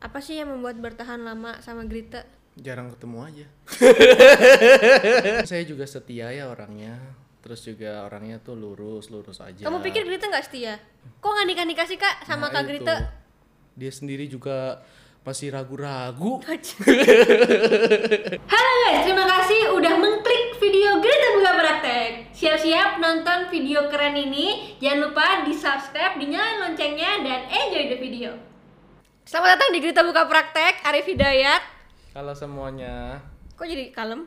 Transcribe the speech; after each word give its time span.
Apa 0.00 0.24
sih 0.24 0.40
yang 0.40 0.48
membuat 0.48 0.80
bertahan 0.80 1.20
lama 1.20 1.60
sama 1.60 1.84
Grita? 1.84 2.24
Jarang 2.56 2.88
ketemu 2.96 3.18
aja. 3.20 3.46
Saya 5.44 5.62
juga 5.68 5.84
setia 5.84 6.32
ya 6.32 6.48
orangnya. 6.48 6.96
Terus 7.44 7.60
juga 7.60 8.08
orangnya 8.08 8.40
tuh 8.40 8.56
lurus, 8.56 9.12
lurus 9.12 9.44
aja. 9.44 9.60
Kamu 9.60 9.84
pikir 9.84 10.08
Grita 10.08 10.32
nggak 10.32 10.48
setia? 10.48 10.80
Kok 11.20 11.28
nggak 11.28 11.46
nikah 11.52 11.66
nikah 11.68 11.84
sih 11.84 12.00
kak 12.00 12.24
sama 12.24 12.48
Nah, 12.48 12.52
kak 12.56 12.64
itu. 12.64 12.68
Grita? 12.80 12.96
Dia 13.76 13.92
sendiri 13.92 14.24
juga 14.24 14.80
masih 15.20 15.52
ragu-ragu. 15.52 16.40
Halo 18.52 18.72
guys, 18.88 19.04
terima 19.04 19.28
kasih 19.28 19.60
udah 19.76 19.94
mengklik 20.00 20.56
video 20.64 20.96
Grita 21.04 21.28
Buka 21.36 21.52
Praktek. 21.60 22.32
Siap-siap 22.32 23.04
nonton 23.04 23.52
video 23.52 23.84
keren 23.92 24.16
ini. 24.16 24.80
Jangan 24.80 25.12
lupa 25.12 25.44
di 25.44 25.52
subscribe, 25.52 26.16
dinyalain 26.16 26.72
loncengnya, 26.72 27.20
dan 27.20 27.52
enjoy 27.52 27.84
the 27.92 28.00
video. 28.00 28.49
Selamat 29.30 29.54
datang 29.54 29.70
di 29.70 29.78
Grita 29.78 30.02
Buka 30.02 30.26
Praktek, 30.26 30.82
Arif 30.82 31.06
Hidayat. 31.06 31.62
Kalau 32.10 32.34
semuanya, 32.34 33.22
Kok 33.54 33.62
jadi 33.62 33.94
kalem? 33.94 34.26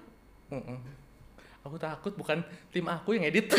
aku 1.59 1.75
takut 1.75 2.15
bukan 2.15 2.39
tim 2.71 2.87
aku 2.87 3.19
yang 3.19 3.27
edit. 3.27 3.51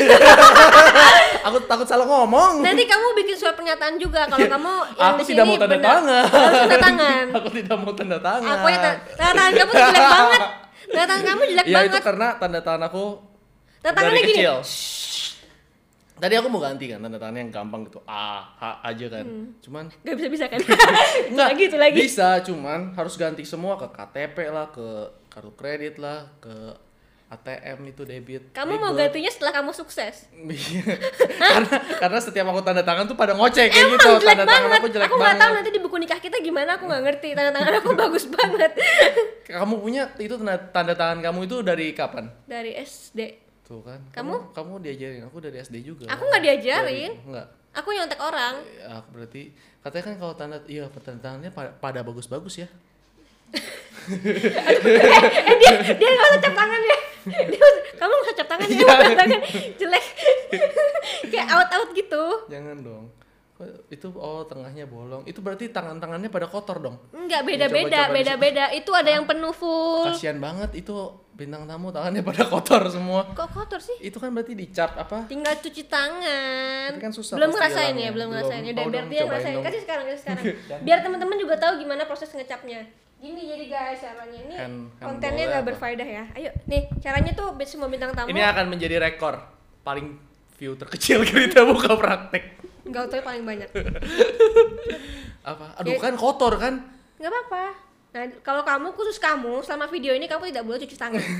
aku 1.45 1.61
takut 1.69 1.85
salah 1.85 2.09
ngomong. 2.09 2.65
Nanti 2.65 2.89
kamu 2.89 3.13
bikin 3.21 3.37
surat 3.37 3.53
pernyataan 3.53 4.01
juga 4.01 4.25
kalau 4.25 4.41
kamu 4.41 4.73
yang 4.97 5.13
aku 5.13 5.21
tidak 5.21 5.45
mau 5.45 5.57
tanda 5.61 5.77
tangan. 5.77 6.25
Harus 6.33 6.57
tanda 6.65 6.77
tangan. 6.81 7.25
aku 7.37 7.49
tidak 7.53 7.77
mau 7.77 7.93
tanda 7.93 8.17
tangan. 8.17 8.49
Aku 8.57 8.65
ya 8.65 8.77
ta- 8.81 8.99
tanda 9.13 9.33
tangan 9.37 9.51
kamu 9.53 9.69
tuh 9.69 9.83
jelek 9.85 10.01
banget. 10.09 10.41
Tanda 10.89 11.05
tangan 11.05 11.23
kamu 11.29 11.41
jelek 11.45 11.65
Ya 11.69 11.69
itu 11.69 11.77
banget. 11.93 12.01
karena 12.01 12.27
tanda 12.41 12.59
tangan 12.65 12.83
aku 12.89 13.05
Tanda 13.85 13.93
tangannya 13.93 14.17
dari 14.17 14.33
gini. 14.33 14.41
Tadi 16.15 16.33
aku 16.33 16.47
mau 16.47 16.63
ganti 16.63 16.87
kan 16.87 16.97
tanda 16.97 17.19
tangannya 17.19 17.43
yang 17.43 17.51
gampang 17.51 17.83
gitu 17.83 17.99
A, 18.03 18.39
H 18.55 18.63
aja 18.81 19.05
kan. 19.11 19.25
Hmm. 19.25 19.47
Cuman 19.59 19.83
Gak 19.99 20.15
bisa 20.15 20.27
bisa 20.31 20.45
kan? 20.47 20.59
Nggak, 21.35 21.47
lagi 21.51 21.63
itu 21.67 21.77
lagi. 21.77 21.99
Bisa, 21.99 22.39
cuman 22.39 22.95
harus 22.95 23.15
ganti 23.15 23.43
semua 23.43 23.75
ke 23.75 23.87
KTP 23.89 24.47
lah, 24.47 24.71
ke 24.71 24.87
kartu 25.27 25.51
kredit 25.53 25.99
lah, 25.99 26.31
ke 26.39 26.55
ATM 27.25 27.89
itu 27.89 28.05
debit. 28.05 28.53
Kamu 28.53 28.77
mau 28.77 28.93
ribet. 28.93 29.11
gantinya 29.11 29.27
setelah 29.27 29.51
kamu 29.51 29.73
sukses. 29.73 30.29
Iya. 30.31 30.93
karena 31.51 31.75
karena 31.97 32.19
setiap 32.21 32.45
aku 32.47 32.61
tanda 32.61 32.79
tangan 32.79 33.09
tuh 33.09 33.17
pada 33.17 33.33
ngoceh 33.33 33.65
kayak 33.65 33.75
Emang 33.81 33.97
gitu. 33.97 34.09
jelek 34.15 34.23
Tanda 34.29 34.45
tangan 34.45 34.61
banget. 34.63 34.79
aku 34.79 34.87
jelek 34.93 35.09
nggak 35.09 35.19
banget. 35.19 35.41
tahu 35.41 35.51
nanti 35.51 35.69
di 35.73 35.81
buku 35.81 35.95
nikah 35.97 36.19
kita 36.21 36.37
gimana. 36.39 36.77
Aku 36.77 36.85
nggak 36.85 37.03
ngerti. 37.03 37.29
Tanda 37.33 37.51
tangan 37.51 37.73
aku 37.81 37.89
bagus 38.05 38.25
banget. 38.29 38.71
Kamu 39.43 39.75
punya 39.77 40.03
itu 40.15 40.37
tanda, 40.37 40.55
tanda 40.69 40.93
tangan 40.93 41.19
kamu 41.19 41.39
itu 41.43 41.55
dari 41.59 41.87
kapan? 41.91 42.29
Dari 42.45 42.71
SD. 42.77 43.19
Tuh 43.65 43.81
kan. 43.81 43.97
Kamu? 44.13 44.53
Kamu 44.53 44.77
diajarin, 44.77 45.25
aku 45.25 45.41
dari 45.41 45.57
SD 45.57 45.81
juga. 45.81 46.05
Aku 46.07 46.23
nggak 46.23 46.41
diajarin. 46.41 47.11
Dari- 47.11 47.25
Nggak. 47.25 47.47
Aku 47.75 47.89
nyontek 47.91 48.21
orang. 48.21 48.55
Ya, 48.63 48.87
aku 48.95 49.09
berarti 49.11 49.51
katanya 49.81 50.03
kan 50.05 50.15
kalau 50.15 50.33
tanda 50.33 50.57
iya 50.65 50.87
tanda 50.87 51.19
tangannya 51.19 51.51
pada, 51.51 51.69
pada 51.75 51.99
bagus-bagus 52.01 52.63
ya. 52.63 52.69
eh 54.15 55.55
dia 55.57 55.71
dia 55.91 56.09
nggak 56.09 56.27
usah 56.29 56.41
cap 56.41 56.53
tangan 56.53 56.81
ya. 56.81 56.97
Dia, 57.25 57.67
kamu 57.95 58.11
nggak 58.13 58.25
usah 58.25 58.35
cap 58.37 58.47
tangan 58.47 58.67
ya. 58.69 58.85
Tangan 58.85 59.41
jelek. 59.75 60.05
Kayak 61.33 61.47
out 61.51 61.69
out 61.73 61.89
gitu. 61.91 62.23
Jangan 62.47 62.77
dong. 62.79 63.05
Itu 63.87 64.11
oh 64.19 64.43
tengahnya 64.43 64.83
bolong. 64.83 65.23
Itu 65.23 65.39
berarti 65.39 65.71
tangan-tangannya 65.71 66.27
pada 66.27 66.51
kotor 66.51 66.83
dong. 66.83 66.99
Enggak 67.15 67.47
beda 67.47 67.71
beda 67.71 68.11
beda 68.11 68.33
beda. 68.35 68.63
Itu 68.75 68.91
ada 68.91 69.07
yang 69.15 69.23
penuh 69.23 69.55
full. 69.55 70.11
Kasihan 70.11 70.35
banget 70.43 70.75
itu 70.75 70.91
bintang 71.35 71.63
tamu 71.63 71.87
tangannya 71.91 72.19
pada 72.19 72.43
kotor 72.51 72.83
semua. 72.91 73.31
Kok 73.31 73.49
kotor 73.55 73.79
sih? 73.79 73.95
Itu 74.03 74.19
kan 74.19 74.35
berarti 74.35 74.59
dicap 74.59 74.99
apa? 74.99 75.23
Tinggal 75.31 75.55
cuci 75.63 75.87
tangan. 75.87 76.95
Tapi 76.95 76.99
kan 76.99 77.11
susah 77.15 77.39
belum 77.39 77.51
ngerasain 77.55 77.95
ya, 77.95 78.09
belum 78.11 78.27
ngerasain. 78.31 78.63
Udah 78.67 78.83
Mau 78.83 78.91
biar 78.91 79.05
dia 79.07 79.21
ngerasain. 79.23 79.55
Kasih 79.63 79.81
sekarang, 79.87 80.03
kasih 80.11 80.21
sekarang. 80.27 80.43
biar 80.87 80.99
teman-teman 80.99 81.37
juga 81.39 81.55
tahu 81.55 81.79
gimana 81.79 82.03
proses 82.03 82.27
ngecapnya. 82.35 82.83
Gini 83.15 83.41
jadi 83.47 83.65
guys 83.71 84.03
caranya 84.03 84.39
ini 84.43 84.55
Hand- 84.59 84.91
hand 84.99 85.07
kontennya 85.15 85.43
nggak 85.47 85.65
berfaedah 85.71 86.07
ya. 86.07 86.23
Ayo, 86.35 86.51
nih 86.67 86.91
caranya 86.99 87.31
tuh 87.31 87.55
semua 87.63 87.87
bintang 87.87 88.11
tamu. 88.11 88.27
Ini 88.35 88.43
akan 88.51 88.65
menjadi 88.67 88.99
rekor 88.99 89.39
paling 89.87 90.19
view 90.59 90.75
terkecil 90.75 91.23
kita 91.27 91.63
buka 91.63 91.95
praktek. 91.95 92.64
Enggak 92.85 93.09
tahu 93.09 93.21
paling 93.21 93.43
banyak. 93.43 93.69
Apa? 95.43 95.65
Aduh 95.77 95.91
Ya- 95.91 95.99
kan 95.99 96.13
kotor 96.15 96.53
kan? 96.55 96.73
Nggak 97.15 97.31
apa-apa. 97.31 97.63
Nah, 98.11 98.23
kalau 98.39 98.61
kamu 98.61 98.87
khusus 98.93 99.17
kamu 99.17 99.59
selama 99.59 99.85
video 99.85 100.11
ini 100.11 100.23
kamu 100.23 100.47
tidak 100.47 100.63
boleh 100.63 100.79
cuci 100.79 100.95
tangan. 100.95 101.19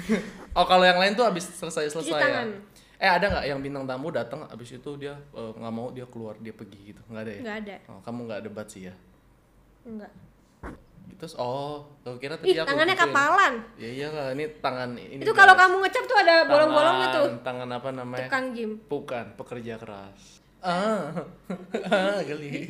Oh 0.55 0.63
kalau 0.63 0.81
yang 0.81 0.95
lain 0.95 1.11
tuh 1.11 1.23
habis 1.23 1.43
selesai 1.49 1.87
selesai 1.89 1.99
Cuci 2.01 2.11
ya. 2.11 2.21
tangan. 2.21 2.47
Eh 2.95 3.09
ada 3.09 3.25
nggak 3.27 3.43
yang 3.45 3.59
bintang 3.59 3.83
tamu 3.83 4.07
datang 4.07 4.47
abis 4.47 4.71
itu 4.73 4.87
dia 4.95 5.11
eh, 5.29 5.51
nggak 5.51 5.67
mau 5.69 5.91
dia 5.91 6.03
keluar 6.05 6.31
dia 6.37 6.51
pergi 6.51 6.79
gitu 6.89 7.01
nggak 7.05 7.21
ada 7.21 7.31
ya? 7.31 7.41
Nggak 7.41 7.57
ada. 7.59 7.75
Oh, 7.85 7.99
kamu 7.99 8.19
nggak 8.23 8.41
debat 8.41 8.63
sih 8.65 8.87
ya? 8.87 8.95
Enggak. 9.83 10.11
Terus 11.15 11.35
oh, 11.35 11.91
aku 12.01 12.15
kira 12.17 12.35
tadi 12.35 12.51
Ih, 12.51 12.57
aku 12.57 12.71
tangannya 12.71 12.91
gituin. 12.93 13.03
kapalan. 13.05 13.53
Ya 13.75 13.89
iyalah, 13.89 14.27
ini 14.31 14.45
tangan 14.57 14.89
ini. 14.95 15.21
itu 15.21 15.33
kalau 15.33 15.53
kamu 15.53 15.75
ngecap 15.77 16.03
tuh 16.05 16.17
ada 16.17 16.35
bolong-bolongnya 16.45 17.07
tuh. 17.09 17.27
Tangan- 17.29 17.43
Tangan 17.43 17.69
apa 17.73 17.89
namanya? 17.93 18.27
Tukang 18.27 18.45
gym. 18.51 18.71
Bukan, 18.85 19.25
pekerja 19.35 19.75
keras. 19.75 20.39
Ah, 20.65 21.13
ah 21.93 22.17
geli. 22.27 22.65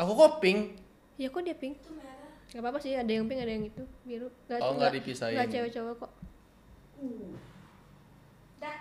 Aku 0.00 0.16
kok 0.16 0.40
pink. 0.40 0.80
Ya 1.20 1.28
kok 1.28 1.44
dia 1.44 1.52
pink? 1.52 1.76
Gak 2.52 2.60
apa-apa 2.64 2.80
sih, 2.80 2.96
ada 2.96 3.12
yang 3.12 3.28
pink, 3.28 3.44
ada 3.44 3.52
yang 3.52 3.68
itu 3.68 3.84
biru. 4.08 4.32
Gak, 4.48 4.64
Oh, 4.64 4.72
nggak 4.72 4.96
dipisahin. 4.96 5.36
Gak 5.36 5.52
cewek 5.52 5.68
cowok 5.68 5.94
kok. 6.08 6.12
Dah. 8.56 8.78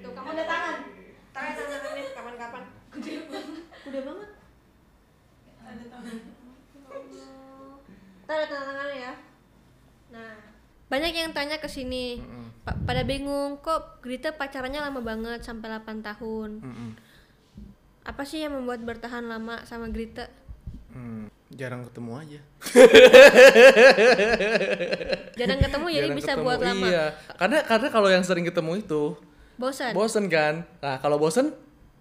Tuh 0.00 0.10
kamu 0.16 0.28
ada 0.32 0.44
tangan. 0.48 0.76
Tangan 1.36 1.52
tangan 1.52 1.80
tangan 1.84 2.06
kapan-kapan. 2.16 2.62
Udah 3.92 4.02
banget. 4.08 4.30
ada 5.60 5.84
tangan 5.86 6.16
Ntar 8.24 8.36
ada 8.40 8.46
tangannya 8.48 8.96
ya. 8.96 9.12
Nah, 10.10 10.32
banyak 10.88 11.12
yang 11.12 11.32
tanya 11.36 11.60
ke 11.60 11.68
sini. 11.68 12.18
Pa- 12.60 12.76
pada 12.78 13.02
bingung 13.02 13.56
kok 13.58 14.00
Grita 14.00 14.30
pacarannya 14.30 14.80
lama 14.80 15.00
banget 15.00 15.40
sampai 15.40 15.72
8 15.72 16.00
tahun. 16.02 16.50
Mm-mm. 16.60 16.90
Apa 18.02 18.22
sih 18.22 18.40
yang 18.40 18.52
membuat 18.52 18.80
bertahan 18.80 19.24
lama 19.24 19.64
sama 19.64 19.88
Grita? 19.88 20.28
Hmm, 20.90 21.26
jarang 21.48 21.84
ketemu 21.84 22.10
aja. 22.16 22.40
Jarang 25.32 25.58
ketemu 25.58 25.86
jadi 25.88 25.98
Jarang 26.02 26.18
bisa 26.18 26.32
ketemu, 26.32 26.44
buat 26.44 26.60
lama. 26.60 26.86
Iya, 26.86 27.04
karena 27.36 27.58
karena 27.62 27.88
kalau 27.88 28.08
yang 28.08 28.20
sering 28.20 28.44
ketemu 28.44 28.72
itu 28.78 29.02
Bosan. 29.56 29.92
bosen 29.92 30.24
kan. 30.26 30.54
Nah 30.78 30.96
kalau 30.98 31.16
bosen 31.16 31.52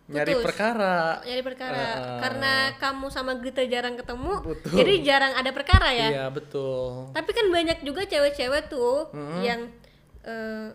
nyari 0.09 0.33
Putus. 0.33 0.41
perkara. 0.43 1.21
nyari 1.21 1.43
perkara 1.45 1.77
Heeh. 1.77 2.17
karena 2.19 2.53
kamu 2.75 3.07
sama 3.07 3.37
Grita 3.37 3.61
jarang 3.63 3.93
ketemu 3.93 4.41
Betul. 4.41 4.73
jadi 4.73 4.93
jarang 5.05 5.33
ada 5.37 5.51
perkara 5.53 5.93
ya 5.93 6.09
Iya 6.09 6.25
betul. 6.29 7.13
tapi 7.13 7.29
kan 7.29 7.45
banyak 7.47 7.85
juga 7.85 8.01
cewek-cewek 8.03 8.73
tuh 8.73 9.13
Mm-mm. 9.13 9.45
yang 9.45 9.69
eh, 10.29 10.67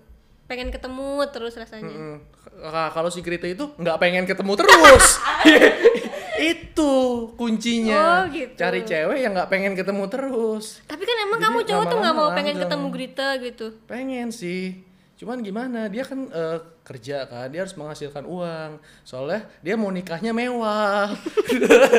pengen 0.44 0.68
ketemu 0.68 1.08
terus 1.28 1.54
rasanya 1.54 1.88
Mm-mm. 1.88 2.16
Ka- 2.60 2.90
Kalau 2.90 3.08
si 3.08 3.20
Grita 3.20 3.46
itu 3.46 3.70
nggak 3.72 3.96
pengen 3.96 4.24
ketemu 4.24 4.52
terus. 4.56 5.04
itu 6.44 6.92
kuncinya. 7.34 8.26
Oh, 8.26 8.28
gitu. 8.28 8.54
Cari 8.54 8.82
cewek 8.82 9.18
yang 9.18 9.32
nggak 9.32 9.48
pengen 9.48 9.72
ketemu 9.72 10.04
terus. 10.06 10.82
tapi 10.84 11.02
kan 11.02 11.16
emang 11.22 11.38
Jadi 11.38 11.46
kamu 11.46 11.58
cowok 11.64 11.84
tuh 11.84 11.98
nggak 11.98 12.14
mau 12.14 12.28
pengen 12.28 12.44
langgeng. 12.52 12.62
ketemu 12.66 12.86
Grita 12.90 13.28
gitu 13.38 13.66
Pengen 13.86 14.28
sih. 14.30 14.82
Cuman 15.14 15.40
gimana? 15.40 15.86
Dia 15.86 16.02
kan 16.02 16.26
eh, 16.26 16.58
kerja 16.82 17.24
kan, 17.24 17.46
dia 17.46 17.62
harus 17.62 17.78
menghasilkan 17.78 18.26
uang. 18.26 18.82
Soalnya 19.06 19.46
dia 19.62 19.78
mau 19.78 19.88
nikahnya 19.88 20.34
mewah. 20.34 21.14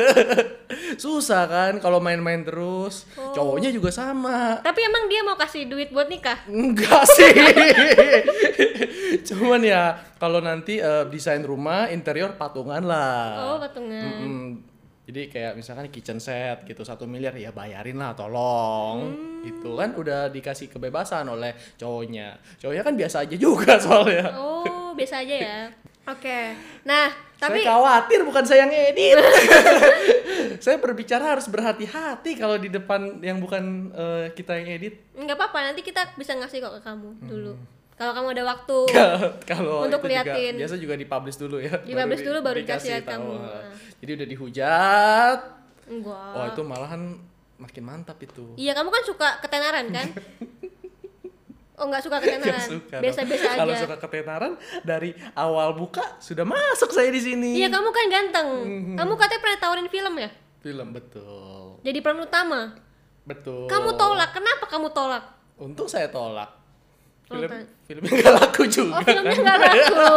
Susah 1.02 1.48
kan 1.48 1.72
kalau 1.80 1.98
main-main 1.98 2.44
terus. 2.44 3.08
Oh. 3.16 3.32
Cowoknya 3.32 3.72
juga 3.72 3.88
sama. 3.88 4.60
tapi 4.60 4.84
emang 4.84 5.08
dia 5.08 5.24
mau 5.24 5.36
kasih 5.36 5.64
duit 5.66 5.88
buat 5.90 6.08
nikah 6.08 6.36
Enggak 6.46 7.04
sih. 7.16 7.32
Cuman 9.32 9.64
ya 9.64 9.96
kalau 10.16 10.40
nanti 10.40 10.78
eh, 10.78 11.04
desain 11.08 11.40
rumah 11.40 11.88
interior 11.88 12.36
patungan 12.36 12.84
lah. 12.84 13.52
oh 13.52 13.56
patungan 13.58 14.04
Mm-mm. 14.22 14.75
Jadi 15.06 15.30
kayak 15.30 15.54
misalkan 15.54 15.86
kitchen 15.86 16.18
set 16.18 16.66
gitu 16.66 16.82
satu 16.82 17.06
miliar 17.06 17.30
ya 17.38 17.54
bayarin 17.54 17.94
lah 17.96 18.12
tolong. 18.18 19.14
Hmm. 19.14 19.46
Itu 19.46 19.78
kan 19.78 19.94
udah 19.94 20.28
dikasih 20.34 20.66
kebebasan 20.66 21.30
oleh 21.30 21.54
cowoknya. 21.78 22.34
Cowoknya 22.58 22.82
kan 22.82 22.94
biasa 22.98 23.22
aja 23.22 23.36
juga 23.38 23.78
soalnya. 23.84 24.34
oh 24.34 24.86
biasa 24.96 25.22
aja 25.22 25.36
ya 25.36 25.58
oke 26.12 26.38
nah 26.88 27.12
tapi 27.36 27.60
Saya 27.60 27.68
khawatir 27.68 28.24
bukan 28.24 28.44
saya 28.48 28.64
yang 28.64 28.72
edit. 28.72 29.20
saya 30.64 30.80
berbicara 30.80 31.36
harus 31.36 31.44
berhati-hati 31.52 32.32
kalau 32.40 32.56
di 32.56 32.72
depan 32.72 33.20
yang 33.20 33.36
bukan 33.44 33.92
eh, 33.92 34.32
kita 34.32 34.56
yang 34.56 34.80
edit. 34.80 35.04
nggak 35.12 35.36
apa-apa 35.36 35.68
nanti 35.70 35.84
kita 35.84 36.16
bisa 36.16 36.32
ngasih 36.32 36.64
kok 36.64 36.80
ke 36.80 36.88
kamu 36.88 37.10
dulu 37.28 37.52
kalau 37.96 38.12
kamu 38.12 38.28
ada 38.30 38.44
waktu 38.46 38.78
kalau 39.50 39.76
Untuk 39.82 40.00
juga 40.00 40.12
liatin. 40.22 40.54
biasa 40.54 40.76
juga 40.76 40.94
dipublish 40.94 41.36
dulu 41.36 41.56
ya. 41.58 41.80
Dipublish 41.80 42.20
di- 42.20 42.26
dulu 42.26 42.38
baru 42.40 42.58
dikasih 42.60 42.88
lihat 42.92 43.04
tahu. 43.04 43.12
kamu. 43.16 43.32
Nah. 43.34 43.64
Jadi 43.96 44.10
udah 44.12 44.26
dihujat. 44.28 45.38
enggak 45.86 46.30
Wah 46.30 46.46
itu 46.46 46.62
malahan 46.62 47.02
makin 47.56 47.82
mantap 47.82 48.18
itu. 48.18 48.52
iya 48.54 48.72
kamu 48.72 48.90
kan 48.90 49.02
suka 49.02 49.28
ketenaran 49.40 49.88
kan 49.88 50.08
Oh 51.76 51.84
nggak 51.84 52.00
suka 52.00 52.16
ketenaran. 52.18 52.68
Biasa-biasa 52.90 53.46
aja. 53.46 53.58
Kalau 53.60 53.74
suka 53.76 53.96
ketenaran 53.98 54.52
dari 54.80 55.12
awal 55.34 55.72
buka 55.72 56.16
sudah 56.18 56.40
masuk 56.42 56.88
saya 56.88 57.08
di 57.08 57.20
sini. 57.20 57.52
Iya 57.54 57.68
kamu 57.68 57.88
kan 57.90 58.04
ganteng. 58.08 58.48
Mhm. 58.64 58.94
Kamu 58.96 59.12
katanya 59.14 59.40
pernah 59.40 59.58
tawarin 59.60 59.88
film 59.88 60.14
ya? 60.16 60.30
Film 60.58 60.88
betul. 60.90 61.76
Jadi 61.80 61.98
peran 62.00 62.16
utama. 62.18 62.72
Betul. 63.22 63.68
Kamu 63.68 63.92
tolak. 63.92 64.32
Kenapa 64.32 64.64
kamu 64.66 64.88
tolak? 64.90 65.24
Untung 65.56 65.84
saya 65.84 66.08
tolak. 66.08 66.48
Film 67.26 67.50
filmnya 67.84 68.10
nggak 68.12 68.34
laku 68.36 68.62
juga. 68.66 68.92
Oh 68.92 69.02
filmnya 69.02 69.32
kan? 69.32 69.42
nggak 69.42 69.58
laku. 69.58 70.10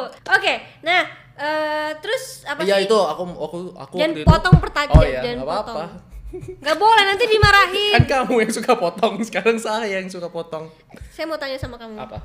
Oke, 0.36 0.54
nah 0.80 1.02
eh, 1.34 1.90
terus 1.98 2.42
apa 2.44 2.60
Iya 2.60 2.76
sih? 2.78 2.86
itu 2.86 2.96
aku 2.96 3.22
aku 3.28 3.58
aku 3.74 3.94
itu- 4.00 4.24
potong 4.24 4.56
pertajam, 4.56 4.96
Oh 4.96 5.04
iya, 5.04 5.20
jangan 5.20 5.36
nggak 5.36 5.48
apa-apa. 5.50 5.72
potong. 5.72 5.92
Gak 6.34 6.76
boleh 6.76 7.04
nanti 7.04 7.24
dimarahin. 7.24 7.94
Kan 7.96 8.04
kamu 8.08 8.42
yang 8.42 8.50
suka 8.50 8.74
potong, 8.74 9.22
sekarang 9.22 9.54
saya 9.54 9.86
yang 9.94 10.08
suka 10.08 10.26
potong. 10.26 10.66
Saya 11.08 11.24
mau 11.24 11.36
tanya 11.36 11.54
sama 11.54 11.78
kamu. 11.78 11.94
Apa? 11.96 12.18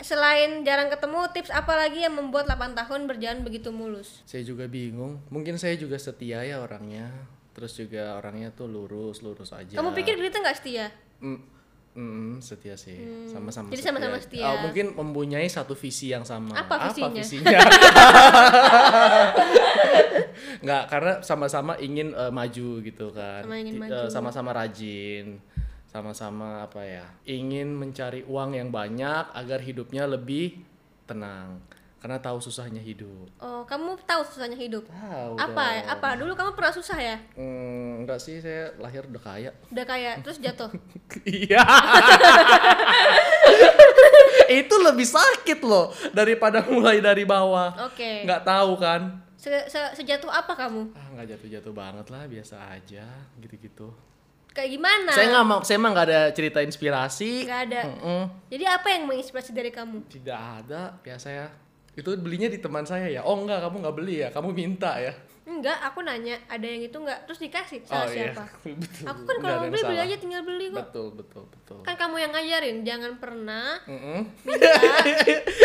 Selain 0.00 0.62
jarang 0.62 0.88
ketemu, 0.88 1.20
tips 1.30 1.52
apa 1.52 1.76
lagi 1.76 2.00
yang 2.00 2.16
membuat 2.16 2.48
8 2.48 2.72
tahun 2.74 3.04
berjalan 3.04 3.44
begitu 3.44 3.68
mulus? 3.68 4.24
Saya 4.24 4.40
juga 4.42 4.64
bingung. 4.64 5.20
Mungkin 5.28 5.60
saya 5.60 5.76
juga 5.76 5.94
setia 5.94 6.40
ya 6.40 6.58
orangnya. 6.58 7.12
Terus 7.52 7.76
juga 7.76 8.16
orangnya 8.16 8.48
tuh 8.50 8.66
lurus, 8.66 9.20
lurus 9.20 9.52
aja. 9.52 9.76
Kamu 9.76 9.92
pikir 9.92 10.16
Grita 10.16 10.40
nggak 10.40 10.56
setia? 10.56 10.88
Mm, 11.20 11.38
mm, 11.92 12.40
setia 12.40 12.74
sih, 12.76 13.28
sama-sama. 13.28 13.68
Jadi 13.72 13.82
sama-sama 13.84 14.16
setia. 14.20 14.48
Oh, 14.48 14.68
mungkin 14.68 14.96
mempunyai 14.96 15.48
satu 15.48 15.76
visi 15.76 16.12
yang 16.12 16.24
sama. 16.24 16.56
Apa 16.56 16.88
visinya? 16.90 17.22
visinya? 17.22 17.58
Nggak, 20.62 20.84
karena 20.88 21.12
sama-sama 21.20 21.72
ingin 21.78 22.14
eh, 22.14 22.32
maju 22.32 22.68
gitu 22.82 23.06
kan. 23.12 23.42
Sama 23.44 23.56
ingin 23.58 23.74
maju. 23.78 23.92
eh, 23.92 24.08
sama-sama 24.08 24.50
rajin, 24.54 25.26
sama-sama 25.90 26.48
apa 26.64 26.80
ya? 26.86 27.06
Ingin 27.26 27.74
mencari 27.74 28.22
uang 28.24 28.56
yang 28.56 28.70
banyak 28.70 29.32
agar 29.34 29.60
hidupnya 29.60 30.06
lebih 30.08 30.62
tenang. 31.04 31.60
Karena 32.02 32.18
tahu 32.18 32.42
susahnya 32.42 32.82
hidup. 32.82 33.30
Oh, 33.38 33.62
kamu 33.62 33.94
tahu 34.02 34.26
susahnya 34.26 34.58
hidup? 34.58 34.82
Tahu. 34.90 35.38
apa? 35.38 35.64
dong. 35.78 35.86
Apa? 35.86 36.08
Dulu 36.18 36.32
kamu 36.34 36.50
pernah 36.52 36.74
susah 36.74 36.98
ya? 36.98 37.16
Hmm, 37.38 38.02
enggak 38.02 38.18
sih, 38.18 38.42
saya 38.42 38.74
lahir 38.74 39.06
udah 39.06 39.22
kaya. 39.22 39.54
Udah 39.70 39.84
kayak 39.86 40.26
terus 40.26 40.42
jatuh. 40.42 40.70
Iya. 41.22 41.62
itu 44.50 44.74
lebih 44.82 45.06
sakit 45.06 45.62
loh 45.62 45.94
daripada 46.10 46.66
mulai 46.66 46.98
dari 46.98 47.22
bawah. 47.22 47.86
Oke. 47.86 48.26
Nggak 48.26 48.42
tahu 48.42 48.72
kan? 48.82 49.22
Se- 49.38 49.70
se- 49.70 49.94
sejatuh 49.98 50.26
apa 50.26 50.54
kamu? 50.54 50.90
Ah 50.94 51.06
nggak 51.14 51.38
jatuh-jatuh 51.38 51.70
banget 51.70 52.06
lah, 52.10 52.26
biasa 52.26 52.58
aja 52.66 53.06
gitu-gitu. 53.38 53.94
Kayak 54.52 54.70
gimana? 54.74 55.10
Saya 55.14 55.26
nggak 55.32 55.46
mau, 55.46 55.58
saya 55.62 55.76
emang 55.80 55.92
nggak 55.96 56.06
ada 56.10 56.20
cerita 56.34 56.58
inspirasi. 56.60 57.46
Nggak 57.46 57.60
ada. 57.70 57.80
Mm-mm. 57.88 58.22
Jadi 58.52 58.64
apa 58.66 58.88
yang 58.90 59.02
menginspirasi 59.08 59.50
dari 59.54 59.70
kamu? 59.72 60.02
Tidak 60.10 60.40
ada, 60.62 60.98
biasa 60.98 61.28
ya. 61.30 61.46
Itu 61.92 62.16
belinya 62.16 62.46
di 62.46 62.56
teman 62.56 62.82
saya 62.82 63.06
ya. 63.06 63.20
Oh 63.20 63.36
enggak, 63.36 63.60
kamu 63.60 63.76
nggak 63.80 63.96
beli 63.96 64.14
ya, 64.18 64.28
kamu 64.28 64.48
minta 64.50 64.96
ya. 64.96 65.12
Enggak, 65.42 65.74
aku 65.82 66.00
nanya 66.00 66.38
ada 66.46 66.62
yang 66.62 66.80
itu 66.80 66.94
enggak 66.94 67.26
terus 67.26 67.36
dikasih 67.36 67.82
sama 67.82 68.06
oh 68.06 68.06
siapa? 68.06 68.46
iya, 68.62 68.74
betul. 68.80 69.04
Aku 69.04 69.20
kan 69.22 69.36
kalau 69.36 69.58
mau 69.58 69.62
beli 69.64 69.72
beli 69.74 69.82
salah. 69.92 70.06
aja 70.06 70.16
tinggal 70.16 70.42
beli 70.42 70.66
kok. 70.66 70.78
Betul, 70.80 71.06
betul, 71.12 71.42
betul. 71.44 71.78
Kan 71.82 71.94
kamu 71.96 72.14
yang 72.16 72.30
ngajarin, 72.30 72.76
jangan 72.82 73.12
pernah 73.18 73.66
Mm-mm. 73.84 74.20
minta 74.40 74.70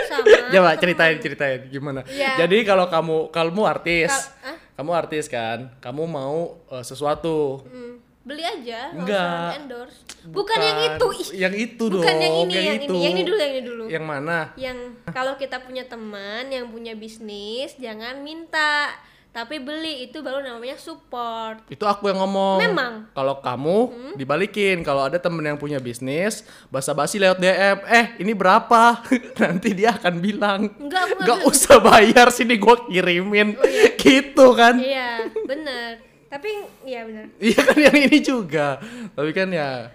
sama 0.04 0.26
Coba 0.52 0.70
temen. 0.74 0.82
ceritain 0.82 1.18
ceritain 1.18 1.60
gimana. 1.68 2.02
Iya. 2.04 2.42
Jadi 2.42 2.58
kalau 2.64 2.90
kamu 2.90 3.30
kamu 3.30 3.62
artis, 3.64 4.10
Kal- 4.10 4.34
Hah? 4.44 4.58
kamu 4.76 4.92
artis 4.94 5.26
kan, 5.28 5.70
kamu 5.78 6.04
mau 6.04 6.38
eh, 6.68 6.82
sesuatu. 6.82 7.62
Hmm, 7.64 8.02
beli 8.28 8.44
aja, 8.44 8.92
nggak 8.92 9.08
Enggak. 9.08 9.58
endorse. 9.64 9.98
Bukan, 10.28 10.60
yang 10.60 10.80
itu. 10.84 11.08
ih. 11.16 11.28
Yang 11.48 11.54
itu 11.56 11.84
Bukan 11.88 12.04
dong. 12.04 12.20
yang 12.20 12.36
ini, 12.44 12.54
yang, 12.60 12.78
itu. 12.84 12.92
ini. 12.92 13.00
Yang 13.00 13.14
ini 13.16 13.24
dulu, 13.24 13.38
yang 13.40 13.54
ini 13.56 13.64
dulu. 13.64 13.84
Yang 13.88 14.06
mana? 14.06 14.40
Yang 14.60 14.78
kalau 15.16 15.34
kita 15.40 15.64
punya 15.64 15.88
teman 15.88 16.52
yang 16.52 16.68
punya 16.68 16.92
bisnis, 16.92 17.80
jangan 17.80 18.20
minta, 18.20 18.92
tapi 19.32 19.62
beli 19.62 20.10
itu 20.10 20.20
baru 20.20 20.42
namanya 20.42 20.82
support. 20.82 21.62
Itu 21.70 21.86
aku 21.86 22.10
yang 22.10 22.20
ngomong. 22.26 22.58
Memang? 22.58 22.94
Hmm? 23.06 23.14
Kalau 23.14 23.36
kamu 23.38 23.78
dibalikin, 24.18 24.82
kalau 24.82 25.06
ada 25.06 25.22
temen 25.22 25.46
yang 25.46 25.62
punya 25.62 25.78
bisnis, 25.78 26.42
basa-basi 26.68 27.22
lewat 27.22 27.38
DM, 27.38 27.78
eh 27.86 28.06
ini 28.18 28.34
berapa? 28.34 28.98
Nanti 29.46 29.78
dia 29.78 29.94
akan 29.94 30.20
bilang, 30.20 30.68
Enggak, 30.82 31.22
nggak 31.22 31.40
usah 31.46 31.78
bayar 31.80 32.34
sini 32.34 32.58
gua 32.58 32.82
kirimin, 32.90 33.54
gitu 34.02 34.58
kan? 34.58 34.82
Iya, 34.82 35.30
bener. 35.46 36.07
Tapi 36.28 36.50
iya 36.84 37.08
bener. 37.08 37.32
Iya 37.44 37.60
kan 37.64 37.78
yang 37.80 37.98
ini 37.98 38.20
juga. 38.20 38.78
Tapi 39.16 39.32
kan 39.32 39.48
ya 39.48 39.88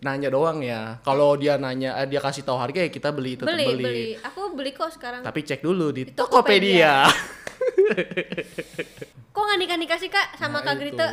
nanya 0.00 0.28
doang 0.28 0.60
ya. 0.60 0.98
Kalau 1.00 1.36
dia 1.36 1.56
nanya, 1.56 1.96
eh, 2.00 2.06
dia 2.08 2.18
kasih 2.18 2.42
tahu 2.42 2.56
harga 2.56 2.80
ya 2.80 2.88
kita 2.88 3.08
beli 3.10 3.36
tetap 3.36 3.52
Beli, 3.52 3.66
beli. 3.70 3.84
beli, 3.84 4.06
Aku 4.24 4.52
beli 4.52 4.70
kok 4.72 4.90
sekarang. 4.90 5.20
Tapi 5.20 5.40
cek 5.44 5.60
dulu 5.60 5.92
di, 5.92 6.08
Di 6.08 6.12
Tokopedia. 6.12 7.04
Kok 9.30 9.40
nggak 9.40 9.58
nikah 9.60 9.78
nikah 9.78 9.98
sih 10.00 10.08
kak 10.08 10.36
sama 10.36 10.60
Nah, 10.60 10.72
Kak. 10.72 10.74
Grita? 10.80 11.06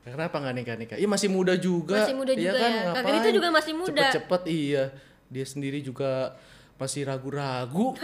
Kenapa 0.00 0.36
nggak 0.38 0.54
nikah 0.54 0.76
nikah? 0.76 0.96
Iya 0.96 1.08
masih 1.08 1.28
muda 1.28 1.54
juga. 1.56 2.04
Masih 2.04 2.16
muda 2.16 2.32
Iya 2.32 2.52
juga 2.52 2.58
kan, 2.58 2.70
ya. 2.70 2.92
Kak? 2.92 3.02
Grita 3.04 3.28
juga 3.32 3.48
masih 3.50 3.72
muda. 3.74 3.88
Cepet-cepet 3.90 4.42
iya. 4.46 4.84
Dia 5.26 5.44
sendiri 5.44 5.78
juga 5.80 6.36
masih 6.76 7.04
ragu-ragu. 7.04 7.96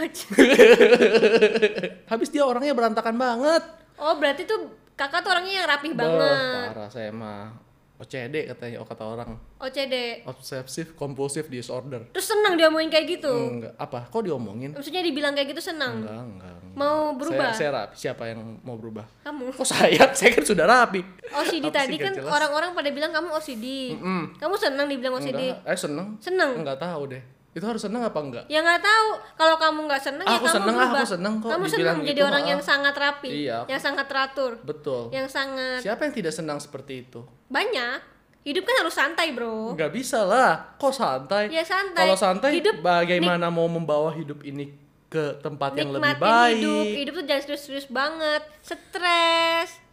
Habis 2.11 2.29
dia 2.29 2.43
orangnya 2.43 2.73
berantakan 2.73 3.15
banget. 3.15 3.63
Oh 3.97 4.13
berarti 4.15 4.45
tuh 4.45 4.69
kakak 4.97 5.21
tuh 5.21 5.31
orangnya 5.31 5.53
yang 5.63 5.67
rapih 5.69 5.93
Beuh, 5.93 6.01
banget. 6.03 6.67
parah 6.73 6.89
saya 6.89 7.13
mah. 7.13 7.67
OCD 7.97 8.45
katanya, 8.45 8.77
oh 8.77 8.85
kata 8.85 9.09
orang. 9.09 9.41
OCD. 9.57 10.21
Obsessive 10.29 10.93
compulsive 10.93 11.49
disorder. 11.49 12.05
Terus 12.13 12.29
senang 12.29 12.53
dia 12.53 12.69
ngomongin 12.69 12.93
kayak 12.93 13.17
gitu. 13.17 13.33
Enggak, 13.33 13.73
apa? 13.73 14.05
Kok 14.13 14.21
diomongin? 14.21 14.77
Maksudnya 14.77 15.01
dibilang 15.01 15.33
kayak 15.33 15.57
gitu 15.57 15.73
senang. 15.73 16.05
Enggak, 16.05 16.13
enggak. 16.13 16.55
enggak. 16.61 16.77
Mau 16.77 17.17
berubah? 17.17 17.49
Saya, 17.49 17.57
saya 17.57 17.69
rapi. 17.73 17.93
Siapa 17.97 18.23
yang 18.29 18.39
mau 18.61 18.77
berubah? 18.77 19.05
Kamu. 19.25 19.49
Kok 19.49 19.65
saya? 19.65 20.03
Saya 20.17 20.29
kan 20.29 20.45
sudah 20.45 20.65
rapi. 20.69 21.01
OCD 21.33 21.65
tadi 21.73 21.97
kan 21.97 22.13
orang-orang 22.21 22.77
pada 22.77 22.89
bilang 22.93 23.09
kamu 23.09 23.33
OCD. 23.33 23.97
Mm-mm. 23.97 24.37
Kamu 24.37 24.53
senang 24.61 24.85
dibilang 24.85 25.17
OCD? 25.17 25.57
Enggak. 25.57 25.73
Eh 25.73 25.77
seneng? 25.81 26.07
Seneng. 26.21 26.51
Enggak 26.61 26.77
tahu 26.77 27.17
deh. 27.17 27.23
Itu 27.57 27.65
harus 27.65 27.81
seneng 27.81 28.05
apa 28.05 28.19
enggak? 28.21 28.45
Ya 28.45 28.61
nggak 28.61 28.79
tahu. 28.79 29.09
Kalau 29.33 29.55
kamu 29.57 29.79
nggak 29.89 29.97
senang 29.99 30.21
ya 30.23 30.37
Aku 30.37 30.45
kamu 30.45 30.53
seneng 30.53 30.75
berubah. 30.77 30.93
aku 30.93 31.05
seneng 31.09 31.33
kok 31.35 31.49
Kamu 31.49 31.65
senang 31.65 31.97
jadi 32.05 32.21
orang 32.21 32.43
ah. 32.45 32.49
yang 32.53 32.61
sangat 32.61 32.93
rapi, 32.93 33.29
Iya. 33.33 33.57
yang 33.65 33.81
sangat 33.81 34.05
teratur, 34.05 34.51
Betul. 34.61 35.09
yang 35.09 35.25
sangat 35.25 35.81
Siapa 35.81 36.05
yang 36.05 36.13
tidak 36.13 36.31
senang 36.31 36.61
seperti 36.61 37.01
itu? 37.03 37.25
banyak. 37.49 37.97
Hidup 38.45 38.63
kan 38.63 38.79
harus 38.79 38.93
santai, 38.93 39.33
bro. 39.33 39.73
Enggak 39.73 39.91
bisa 39.91 40.23
lah. 40.23 40.77
Kok 40.77 40.93
santai? 40.93 41.49
Ya 41.49 41.65
santai. 41.65 41.99
Kalau 41.99 42.15
santai, 42.15 42.55
Hidup 42.55 42.79
bagaimana 42.79 43.49
mau 43.49 43.67
membawa 43.67 44.13
hidup 44.13 44.39
ini 44.41 44.71
ke 45.07 45.35
tempat 45.41 45.75
yang 45.75 45.91
lebih 45.91 46.15
baik? 46.15 46.61
hidup. 46.61 46.85
Hidup 46.85 47.13
tuh 47.17 47.25
jangan 47.25 47.43
serius-serius 47.43 47.87
banget. 47.89 48.45
Stres. 48.61 49.86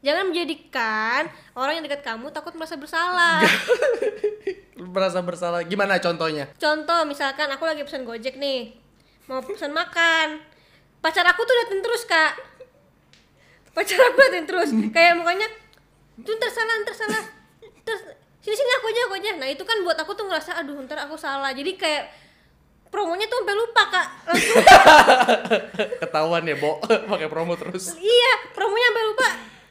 Jangan 0.00 0.32
menjadikan 0.32 1.28
orang 1.52 1.76
yang 1.76 1.84
dekat 1.84 2.00
kamu 2.00 2.32
takut 2.32 2.56
merasa 2.56 2.80
bersalah. 2.80 3.44
Merasa 4.80 5.20
bersalah. 5.20 5.60
Gimana 5.68 6.00
contohnya? 6.00 6.48
Contoh 6.56 7.04
misalkan 7.04 7.52
aku 7.52 7.68
lagi 7.68 7.84
pesan 7.84 8.08
Gojek 8.08 8.40
nih. 8.40 8.72
Mau 9.28 9.44
pesan 9.44 9.76
makan. 9.76 10.40
Pacar 11.04 11.28
aku 11.28 11.44
tuh 11.44 11.52
dateng 11.52 11.84
terus, 11.84 12.08
Kak. 12.08 12.32
Pacar 13.76 14.00
aku 14.00 14.16
dateng 14.24 14.48
terus. 14.48 14.72
Kayak 14.96 15.20
mukanya 15.20 15.52
tuh 16.24 16.32
ntar 16.32 16.48
salah, 16.48 16.80
ntar 16.80 16.96
salah. 16.96 17.22
Terus 17.84 18.00
sini 18.40 18.56
sini 18.56 18.72
aku 18.80 18.86
aja, 18.88 19.00
aku 19.04 19.14
aja. 19.20 19.30
Nah, 19.36 19.48
itu 19.52 19.62
kan 19.68 19.84
buat 19.84 20.00
aku 20.00 20.16
tuh 20.16 20.24
ngerasa 20.24 20.64
aduh, 20.64 20.80
ntar 20.88 20.96
aku 21.04 21.20
salah. 21.20 21.52
Jadi 21.52 21.76
kayak 21.76 22.08
promonya 22.88 23.28
tuh 23.28 23.44
sampai 23.44 23.52
lupa, 23.52 23.82
Kak. 23.84 24.06
Langsung 24.32 24.56
Ketahuan 26.08 26.48
ya, 26.48 26.56
Bo. 26.56 26.80
Pakai 26.88 27.28
promo 27.28 27.52
terus. 27.60 28.00
iya 28.00 28.48
promonya 28.56 28.88
sampai 28.96 29.06
lupa 29.12 29.28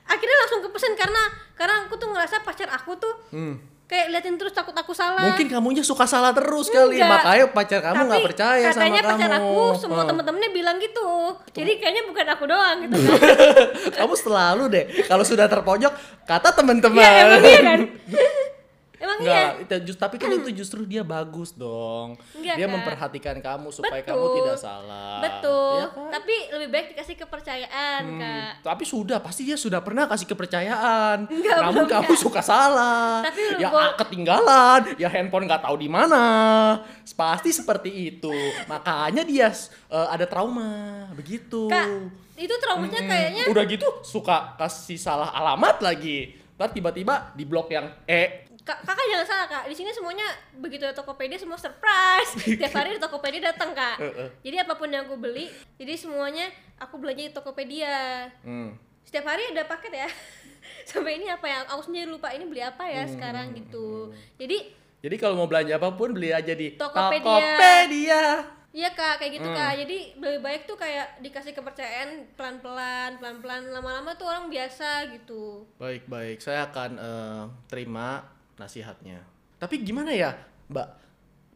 akhirnya 0.10 0.38
langsung 0.40 0.60
kepesan 0.62 0.94
karena 0.96 1.22
karena 1.54 1.86
aku 1.86 1.96
tuh 1.96 2.10
ngerasa 2.10 2.42
pacar 2.42 2.66
aku 2.68 2.92
tuh 2.96 3.14
Hmm. 3.30 3.56
kayak 3.86 4.10
liatin 4.10 4.36
terus 4.36 4.52
takut 4.52 4.70
aku 4.72 4.90
salah 4.92 5.22
Mungkin 5.24 5.46
kamunya 5.48 5.82
suka 5.82 6.06
salah 6.06 6.30
terus 6.30 6.68
kali. 6.68 6.98
Enggak. 6.98 7.10
Makanya 7.16 7.46
pacar 7.50 7.80
kamu 7.84 8.02
nggak 8.04 8.22
percaya 8.24 8.66
sama 8.68 8.74
katanya 8.80 9.00
kamu. 9.00 9.10
pacar 9.12 9.30
aku 9.36 9.56
semua 9.76 9.98
Oh. 9.98 10.08
temen-temennya 10.08 10.50
bilang 10.52 10.78
gitu 10.78 11.10
jadi 11.52 11.72
kayaknya 11.76 12.04
bukan 12.06 12.26
aku 12.28 12.44
doang 12.46 12.78
gitu 12.84 12.96
kan 12.98 13.18
kamu 13.98 14.14
selalu 14.16 14.64
deh 14.68 14.86
kalau 15.06 15.22
sudah 15.24 15.46
terpojok 15.46 15.94
kata 16.24 16.50
teman-teman. 16.52 16.98
Iya, 17.00 17.12
emang 17.24 17.42
iya 17.44 17.60
kan 17.64 17.80
emang 19.10 19.18
iya 19.20 19.34
Enggak, 19.50 19.50
itu 19.60 19.76
just- 19.88 19.98
tapi 19.98 20.16
kan 20.16 20.30
itu 20.30 20.50
justru 20.54 20.86
dia 20.86 21.02
bagus 21.02 21.50
dong. 21.52 22.14
Enggak, 22.32 22.56
dia 22.56 22.64
Kak. 22.64 22.74
memperhatikan 22.76 23.36
kamu 23.38 23.68
supaya 23.70 24.00
Betul. 24.00 24.14
kamu 24.14 24.26
tidak 24.38 24.58
salah. 24.60 25.18
betul 25.20 25.74
Iya 25.76 25.88
kan? 25.90 26.10
tapi 26.12 26.36
lebih 26.52 26.70
baik 26.70 26.88
dikasih 26.94 27.16
kepercayaan 27.18 28.02
Hmm, 28.06 28.20
kak 28.20 28.52
tapi 28.62 28.84
sudah 28.84 29.18
pasti 29.18 29.42
dia 29.44 29.56
sudah 29.56 29.80
pernah 29.80 30.06
kasih 30.06 30.28
kepercayaan. 30.28 31.18
Enggak, 31.26 31.58
Namun 31.60 31.84
belum, 31.84 31.90
kamu 31.92 32.14
suka 32.16 32.42
salah. 32.42 33.24
Tapi 33.24 33.58
ya 33.58 33.68
gua- 33.68 33.82
ah, 33.82 33.94
ketinggalan, 33.96 34.82
ya 34.96 35.08
handphone 35.08 35.46
nggak 35.46 35.62
tahu 35.62 35.76
di 35.76 35.90
mana. 35.90 36.24
Pasti 37.10 37.50
seperti 37.50 37.90
itu. 38.14 38.32
Makanya 38.66 39.24
dia 39.24 39.50
eh, 39.90 40.08
ada 40.08 40.24
trauma 40.24 40.70
begitu. 41.12 41.66
kak 41.68 41.88
itu 42.36 42.56
traumanya 42.56 43.04
Mm-mm. 43.04 43.12
kayaknya 43.12 43.44
udah 43.48 43.64
gitu 43.66 43.88
suka 44.00 44.56
kasih 44.56 44.96
salah 44.96 45.28
alamat 45.30 45.82
lagi. 45.82 46.36
Ntar 46.56 46.72
tiba-tiba 46.72 47.32
di 47.34 47.44
blok 47.44 47.68
yang 47.68 47.88
E 48.04 48.49
Kak, 48.70 48.86
kakak 48.86 49.06
jangan 49.10 49.26
salah 49.26 49.48
kak, 49.50 49.64
di 49.66 49.74
sini 49.74 49.90
semuanya 49.90 50.30
begitu 50.54 50.86
ada 50.86 50.94
Tokopedia 50.94 51.42
semua 51.42 51.58
surprise. 51.58 52.38
Tiap 52.62 52.70
hari 52.70 52.94
ada 52.94 53.02
Tokopedia 53.02 53.50
datang 53.50 53.74
kak. 53.74 53.98
Heeh. 53.98 54.30
Jadi 54.46 54.56
apa 54.62 54.78
pun 54.78 54.86
yang 54.86 55.10
aku 55.10 55.18
beli, 55.18 55.50
jadi 55.74 55.98
semuanya 55.98 56.46
aku 56.78 57.02
belanja 57.02 57.26
di 57.26 57.34
Tokopedia. 57.34 58.30
Hmm. 58.46 58.78
Setiap 59.02 59.26
hari 59.26 59.50
ada 59.50 59.66
paket 59.66 60.06
ya. 60.06 60.10
Sampai 60.90 61.18
ini 61.18 61.26
apa 61.26 61.50
ya? 61.50 61.66
Aku 61.66 61.82
sendiri 61.82 62.06
lupa 62.06 62.30
ini 62.30 62.46
beli 62.46 62.62
apa 62.62 62.86
ya 62.86 63.10
Hmm. 63.10 63.14
sekarang 63.18 63.58
gitu. 63.58 64.14
Jadi 64.38 64.78
Jadi 65.02 65.16
kalau 65.18 65.34
mau 65.34 65.50
belanja 65.50 65.74
apa 65.74 65.90
pun 65.98 66.14
beli 66.14 66.30
aja 66.30 66.54
di 66.54 66.78
Tokopedia. 66.78 67.26
Tokopedia. 67.26 68.24
Iya 68.70 68.90
kak, 68.94 69.18
kayak 69.18 69.32
gitu 69.34 69.50
Hmm. 69.50 69.58
kak. 69.58 69.74
Jadi 69.82 69.98
lebih 70.14 70.40
baik 70.46 70.62
tuh 70.70 70.78
kayak 70.78 71.18
dikasih 71.26 71.58
kepercayaan 71.58 72.38
pelan-pelan, 72.38 73.18
pelan-pelan, 73.18 73.74
lama-lama 73.74 74.14
tuh 74.14 74.30
orang 74.30 74.46
biasa 74.46 75.10
gitu. 75.10 75.66
Baik 75.82 76.06
baik, 76.06 76.38
saya 76.38 76.70
akan 76.70 76.92
eh, 76.96 77.44
terima 77.66 78.38
nasihatnya. 78.60 79.24
Tapi 79.58 79.82
gimana 79.82 80.12
ya, 80.12 80.36
Mbak? 80.68 80.88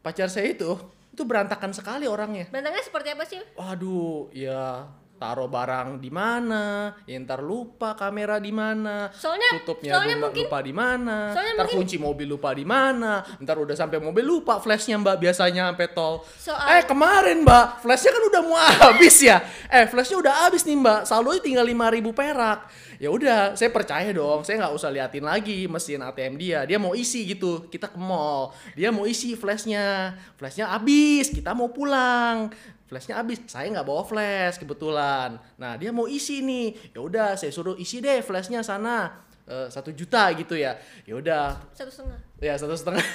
Pacar 0.03 0.31
saya 0.31 0.51
itu 0.51 0.71
itu 1.13 1.23
berantakan 1.29 1.69
sekali 1.75 2.09
orangnya. 2.09 2.49
Bantangnya 2.49 2.81
seperti 2.81 3.13
apa 3.13 3.23
sih? 3.27 3.37
Waduh, 3.53 4.33
ya 4.33 4.89
taruh 5.23 5.47
barang 5.47 6.03
di 6.03 6.11
mana, 6.11 6.91
ya 7.07 7.15
ntar 7.23 7.39
lupa 7.39 7.95
kamera 7.95 8.43
di 8.43 8.51
mana, 8.51 9.07
Soalnya- 9.15 9.55
tutupnya 9.55 9.95
soalnya 9.95 10.19
lupa, 10.19 10.27
mungkin- 10.27 10.43
lupa 10.43 10.59
di 10.59 10.73
mana, 10.75 11.17
ntar 11.31 11.47
mungkin- 11.63 11.77
kunci 11.79 11.95
mobil 11.95 12.27
lupa 12.27 12.49
di 12.51 12.65
mana, 12.67 13.11
ntar 13.39 13.55
udah 13.55 13.71
sampai 13.71 14.03
mobil 14.03 14.19
lupa 14.21 14.59
flashnya 14.59 14.99
mbak 14.99 15.23
biasanya 15.23 15.71
sampai 15.71 15.87
tol. 15.89 16.19
Soal- 16.35 16.75
Eh 16.75 16.83
kemarin 16.83 17.39
mbak, 17.39 17.79
flashnya 17.79 18.11
kan 18.11 18.23
udah 18.27 18.41
mau 18.43 18.59
habis 18.91 19.15
ya, 19.23 19.39
eh 19.69 19.87
flashnya 19.87 20.19
udah 20.19 20.33
habis 20.43 20.67
nih 20.67 20.75
mbak, 20.75 21.07
saldonya 21.07 21.39
tinggal 21.39 21.63
5000 21.63 22.11
perak. 22.11 22.67
Ya 22.99 23.07
udah, 23.07 23.51
saya 23.53 23.67
percaya 23.67 24.11
dong, 24.11 24.43
saya 24.43 24.59
nggak 24.59 24.73
usah 24.73 24.87
liatin 24.87 25.23
lagi 25.23 25.67
mesin 25.67 25.99
ATM 25.99 26.35
dia, 26.35 26.63
dia 26.63 26.75
mau 26.75 26.91
isi 26.93 27.23
gitu, 27.25 27.67
kita 27.67 27.87
ke 27.87 27.99
mall, 27.99 28.51
dia 28.75 28.91
mau 28.91 29.03
isi 29.03 29.35
flashnya, 29.35 30.15
flashnya 30.35 30.67
habis, 30.67 31.27
kita 31.27 31.51
mau 31.51 31.67
pulang 31.67 32.47
flashnya 32.93 33.17
habis. 33.17 33.41
Saya 33.49 33.73
nggak 33.73 33.89
bawa 33.89 34.05
flash 34.05 34.61
kebetulan. 34.61 35.41
Nah 35.57 35.73
dia 35.81 35.89
mau 35.89 36.05
isi 36.05 36.45
nih. 36.45 36.93
Ya 36.93 37.01
udah 37.01 37.33
saya 37.33 37.49
suruh 37.49 37.73
isi 37.81 37.97
deh 37.97 38.21
flashnya 38.21 38.61
sana. 38.61 39.25
Eh, 39.49 39.67
satu 39.73 39.89
juta 39.89 40.29
gitu 40.37 40.53
ya. 40.53 40.77
Ya 41.09 41.17
udah. 41.17 41.57
Satu 41.73 41.89
setengah. 41.89 42.19
ya 42.37 42.53
satu 42.53 42.77
setengah. 42.77 43.01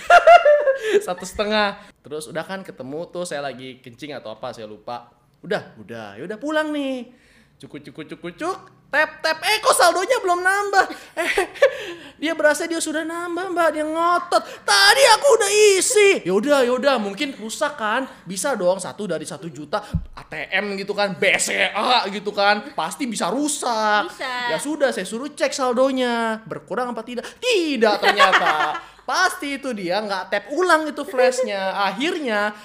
Satu 1.03 1.27
setengah. 1.27 1.91
Terus 2.07 2.31
udah 2.31 2.47
kan 2.47 2.63
ketemu 2.63 3.11
tuh 3.11 3.27
saya 3.27 3.43
lagi 3.43 3.83
kencing 3.83 4.15
atau 4.15 4.31
apa 4.31 4.55
saya 4.55 4.67
lupa. 4.71 5.11
Udah 5.43 5.75
udah. 5.79 6.15
Ya 6.15 6.23
udah 6.23 6.39
pulang 6.39 6.71
nih. 6.71 7.11
Cukuk 7.59 7.83
cukuk 7.83 8.07
cukuk 8.15 8.35
cuk 8.39 8.59
tap 8.89 9.21
tap. 9.21 9.39
Eh 9.45 9.61
kok 9.61 9.77
saldonya 9.77 10.17
belum 10.25 10.41
nambah? 10.41 10.85
Eh 11.21 11.33
dia 12.21 12.33
berasa 12.33 12.65
dia 12.65 12.81
sudah 12.81 13.05
nambah 13.05 13.53
mbak. 13.53 13.69
Dia 13.77 13.85
ngotot. 13.85 14.43
Tadi 14.65 15.03
aku 15.17 15.27
udah 15.37 15.51
isi. 15.77 16.11
Yaudah 16.25 16.65
yaudah 16.65 16.97
mungkin 16.97 17.37
rusak 17.37 17.77
kan? 17.77 18.09
Bisa 18.25 18.57
dong. 18.57 18.81
Satu 18.81 19.05
dari 19.05 19.29
satu 19.29 19.53
juta. 19.53 19.85
ATM 20.17 20.81
gitu 20.81 20.97
kan. 20.97 21.13
BCA 21.21 22.09
gitu 22.09 22.33
kan. 22.33 22.73
Pasti 22.73 23.05
bisa 23.05 23.29
rusak. 23.29 24.09
Bisa. 24.09 24.57
ya 24.57 24.59
sudah 24.59 24.89
saya 24.89 25.05
suruh 25.05 25.29
cek 25.37 25.53
saldonya. 25.53 26.41
Berkurang 26.49 26.97
apa 26.97 27.05
tidak? 27.05 27.29
Tidak 27.37 27.97
ternyata. 28.01 28.81
Pasti 29.09 29.57
itu 29.57 29.73
dia 29.73 30.01
nggak 30.05 30.33
tap 30.33 30.45
ulang 30.53 30.89
itu 30.89 31.05
flashnya. 31.05 31.77
Akhirnya 31.93 32.57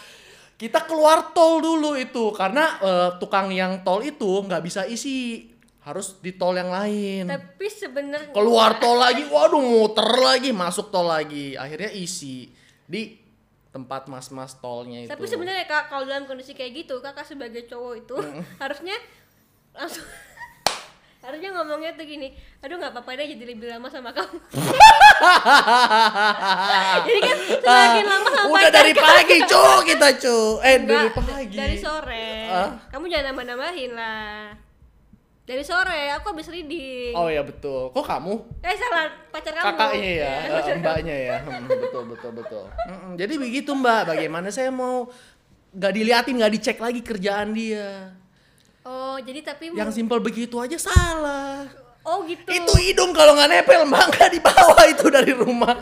kita 0.56 0.88
keluar 0.88 1.36
tol 1.36 1.60
dulu 1.60 2.00
itu. 2.00 2.32
Karena 2.32 2.80
eh, 2.80 3.10
tukang 3.20 3.52
yang 3.52 3.84
tol 3.84 4.00
itu 4.00 4.44
nggak 4.48 4.64
bisa 4.64 4.88
isi 4.88 5.52
harus 5.84 6.16
di 6.24 6.32
tol 6.32 6.56
yang 6.56 6.72
lain. 6.72 7.28
Tapi 7.28 7.68
sebenarnya 7.68 8.32
keluar 8.32 8.80
tol 8.80 8.96
lagi 8.96 9.28
waduh 9.28 9.60
muter 9.60 10.08
lagi 10.16 10.56
masuk 10.56 10.88
tol 10.90 11.12
lagi. 11.12 11.60
Akhirnya 11.60 11.92
isi 11.92 12.48
di 12.88 13.20
tempat 13.68 14.08
mas-mas 14.08 14.56
tolnya 14.64 15.04
itu. 15.04 15.12
Tapi 15.12 15.26
sebenarnya 15.28 15.68
kak 15.68 15.92
kalau 15.92 16.08
dalam 16.08 16.24
kondisi 16.24 16.56
kayak 16.56 16.86
gitu 16.86 17.04
kakak 17.04 17.28
sebagai 17.28 17.68
cowok 17.68 17.94
itu 18.00 18.16
harusnya 18.64 18.96
langsung 19.74 20.06
harusnya 21.26 21.56
ngomongnya 21.56 21.96
tuh 21.96 22.04
gini 22.04 22.36
aduh 22.60 22.76
nggak 22.76 22.92
apa-apa 22.94 23.16
deh 23.16 23.32
jadi 23.32 23.44
lebih 23.44 23.68
lama 23.68 23.88
sama 23.92 24.12
kamu. 24.16 24.38
Jadi 27.04 27.20
kan 27.20 27.38
semakin 27.60 28.06
lama 28.08 28.28
sama 28.32 28.44
Ah, 28.44 28.52
udah 28.52 28.72
dari 28.72 28.94
pagi 28.96 29.38
cu 29.44 29.64
kita 29.84 30.08
cu. 30.20 30.38
Eh 30.64 30.76
dari 30.84 31.10
pagi. 31.12 31.56
dari 31.58 31.76
sore. 31.80 32.28
Ah. 32.48 32.70
kamu 32.88 33.08
jangan 33.10 33.34
nambah-nambahin 33.34 33.92
lah 33.98 34.54
dari 35.44 35.60
sore 35.62 36.08
aku 36.10 36.32
habis 36.32 36.48
reading 36.48 37.12
oh 37.12 37.28
ya 37.28 37.44
betul 37.44 37.92
kok 37.92 38.00
kamu 38.02 38.34
eh 38.60 38.74
salah 38.74 39.12
pacar 39.28 39.52
kamu 39.52 39.66
kakaknya 39.70 40.12
ya, 40.14 40.34
Ya, 40.40 40.60
eh, 40.62 40.78
mbaknya 40.78 41.16
ya, 41.18 41.36
Hmm, 41.42 41.68
betul 41.68 42.04
betul 42.08 42.32
betul. 42.34 42.64
Mm-mm, 42.86 43.12
Jadi 43.14 43.34
begitu 43.36 43.72
mbak, 43.72 44.02
bagaimana 44.08 44.48
saya 44.50 44.70
mau 44.70 45.12
nggak 45.70 45.92
diliatin, 45.92 46.38
nggak 46.38 46.54
dicek 46.54 46.78
lagi 46.78 47.02
kerjaan 47.02 47.52
dia. 47.52 48.14
oh 48.82 49.18
jadi 49.18 49.40
tapi 49.42 49.72
Yang 49.72 49.96
simpel 49.96 50.20
begitu 50.20 50.56
aja 50.58 50.78
salah. 50.78 51.68
oh 52.02 52.24
gitu 52.24 52.48
Itu 52.48 52.74
hidung 52.78 53.12
kalau 53.12 53.34
nggak 53.34 53.50
nepel 53.50 53.84
mbak 53.84 54.06
nggak 54.10 54.30
dibawa 54.32 54.80
itu 54.94 55.06
dari 55.08 55.34
rumah. 55.34 55.76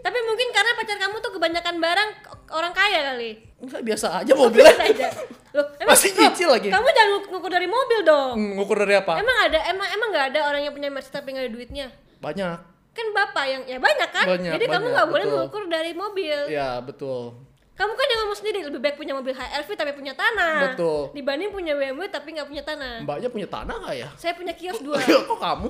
tapi 0.00 0.18
mungkin 0.22 0.48
karena 0.50 0.72
pacar 0.74 0.96
kamu 0.96 1.16
tuh 1.18 1.32
kebanyakan 1.34 1.76
barang 1.76 2.10
orang 2.50 2.72
kaya 2.72 3.12
kali 3.12 3.30
Nggak 3.60 3.82
biasa 3.84 4.06
aja 4.16 4.32
mobilnya. 4.32 4.72
Biasa 4.72 4.84
aja. 4.88 5.08
Loh, 5.52 5.66
Masih 5.90 6.10
nyicil 6.12 6.48
lagi. 6.48 6.68
Kamu 6.68 6.86
jangan 6.88 7.10
nguk- 7.12 7.28
ngukur 7.28 7.50
dari 7.50 7.66
mobil 7.66 8.00
dong. 8.02 8.34
Hmm, 8.34 8.52
Ngukur 8.54 8.76
dari 8.78 8.94
apa? 8.94 9.12
Emang 9.16 9.36
ada 9.42 9.58
emang 9.66 9.88
emang 9.90 10.08
nggak 10.08 10.26
ada 10.30 10.40
orang 10.46 10.62
yang 10.62 10.72
punya 10.72 10.88
Mercedes 10.88 11.12
tapi 11.12 11.28
nggak 11.30 11.44
ada 11.44 11.52
duitnya? 11.52 11.86
Banyak. 12.18 12.58
Kan 12.90 13.06
bapak 13.10 13.44
yang 13.46 13.62
ya 13.64 13.78
banyak 13.78 14.10
kan? 14.10 14.26
Banyak, 14.26 14.52
Jadi 14.52 14.64
kamu 14.66 14.78
banyak, 14.80 14.92
nggak 14.92 15.08
boleh 15.08 15.24
mengukur 15.26 15.62
dari 15.66 15.92
mobil. 15.92 16.38
Ya 16.48 16.78
betul. 16.78 17.34
Kamu 17.72 17.92
kan 17.92 18.06
yang 18.06 18.18
ngomong 18.20 18.36
sendiri 18.36 18.58
lebih 18.62 18.76
baik 18.78 18.96
punya 18.96 19.16
mobil 19.16 19.32
HRV 19.32 19.68
tapi 19.72 19.92
punya 19.92 20.12
tanah. 20.12 20.56
Betul. 20.70 21.16
Dibanding 21.16 21.48
punya 21.48 21.72
BMW 21.72 22.06
tapi 22.06 22.28
nggak 22.32 22.44
punya 22.46 22.60
tanah. 22.60 23.00
Mbaknya 23.00 23.28
punya 23.28 23.48
tanah 23.48 23.74
nggak 23.78 23.96
ya? 23.96 24.08
Saya 24.14 24.36
punya 24.36 24.52
kios 24.52 24.78
dua. 24.78 25.00
Kok 25.30 25.38
kamu? 25.38 25.68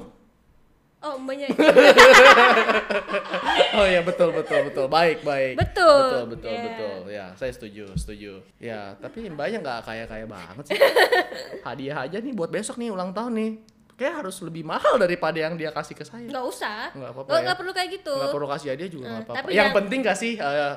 Oh, 1.00 1.16
mbaknya. 1.16 1.48
Oh 3.72 3.84
ya 3.84 4.00
betul 4.02 4.30
betul 4.30 4.58
betul 4.64 4.84
baik 4.86 5.22
baik 5.22 5.54
Betul. 5.56 6.02
betul 6.02 6.24
betul 6.28 6.50
Ya. 6.50 6.60
betul 6.62 6.94
ya 7.08 7.26
saya 7.34 7.50
setuju 7.50 7.84
setuju 7.94 8.30
ya 8.58 8.94
tapi 8.96 9.26
mbaknya 9.26 9.58
nggak 9.60 9.78
kaya 9.82 10.04
kaya 10.04 10.24
banget 10.26 10.62
sih 10.66 10.76
hadiah 11.66 12.00
aja 12.00 12.16
nih 12.18 12.30
buat 12.30 12.48
besok 12.48 12.76
nih 12.76 12.88
ulang 12.88 13.10
tahun 13.10 13.32
nih 13.32 13.50
kayak 13.94 14.12
harus 14.18 14.36
lebih 14.40 14.62
mahal 14.62 14.96
daripada 14.96 15.36
yang 15.36 15.54
dia 15.54 15.70
kasih 15.70 15.92
ke 15.92 16.02
saya 16.02 16.24
Nggak 16.26 16.44
usah. 16.46 16.88
Nggak 16.90 17.10
apa-apa 17.10 17.28
Nggak- 17.30 17.46
ya. 17.46 17.52
perlu 17.56 17.70
kayak 17.72 17.88
gitu. 17.94 18.12
nggak 18.12 18.30
perlu 18.30 18.46
kasih 18.50 18.66
hadiah 18.70 18.90
juga 18.90 19.04
nggak 19.06 19.22
apa-apa 19.22 19.38
tapi 19.40 19.50
yang 19.52 19.66
ya- 19.66 19.74
penting 19.74 20.00
kasih 20.02 20.32
eh, 20.36 20.74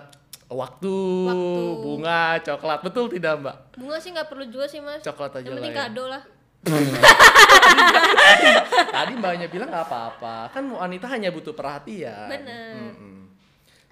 waktu, 0.50 0.94
Waktu. 1.26 1.62
bunga 1.82 2.22
coklat 2.40 2.80
betul 2.82 3.06
tidak 3.10 3.34
mbak 3.38 3.56
Bunga 3.74 3.96
sih 3.98 4.10
nggak 4.12 4.28
perlu 4.28 4.44
juga 4.46 4.66
sih 4.66 4.80
mas. 4.80 5.02
Coklat 5.02 5.30
aja 5.34 5.42
Yang 5.42 5.54
penting 5.58 5.70
lah 5.70 5.76
ya. 5.76 5.82
kado 5.90 6.04
lah. 6.08 6.22
tadi 8.90 9.14
mbaknya 9.16 9.48
bilang 9.48 9.70
nggak 9.70 9.86
apa-apa 9.86 10.50
kan 10.52 10.64
wanita 10.68 11.06
hanya 11.10 11.30
butuh 11.30 11.54
perhatian 11.54 12.30
Bener. 12.30 12.94
Mm-mm. 12.94 13.20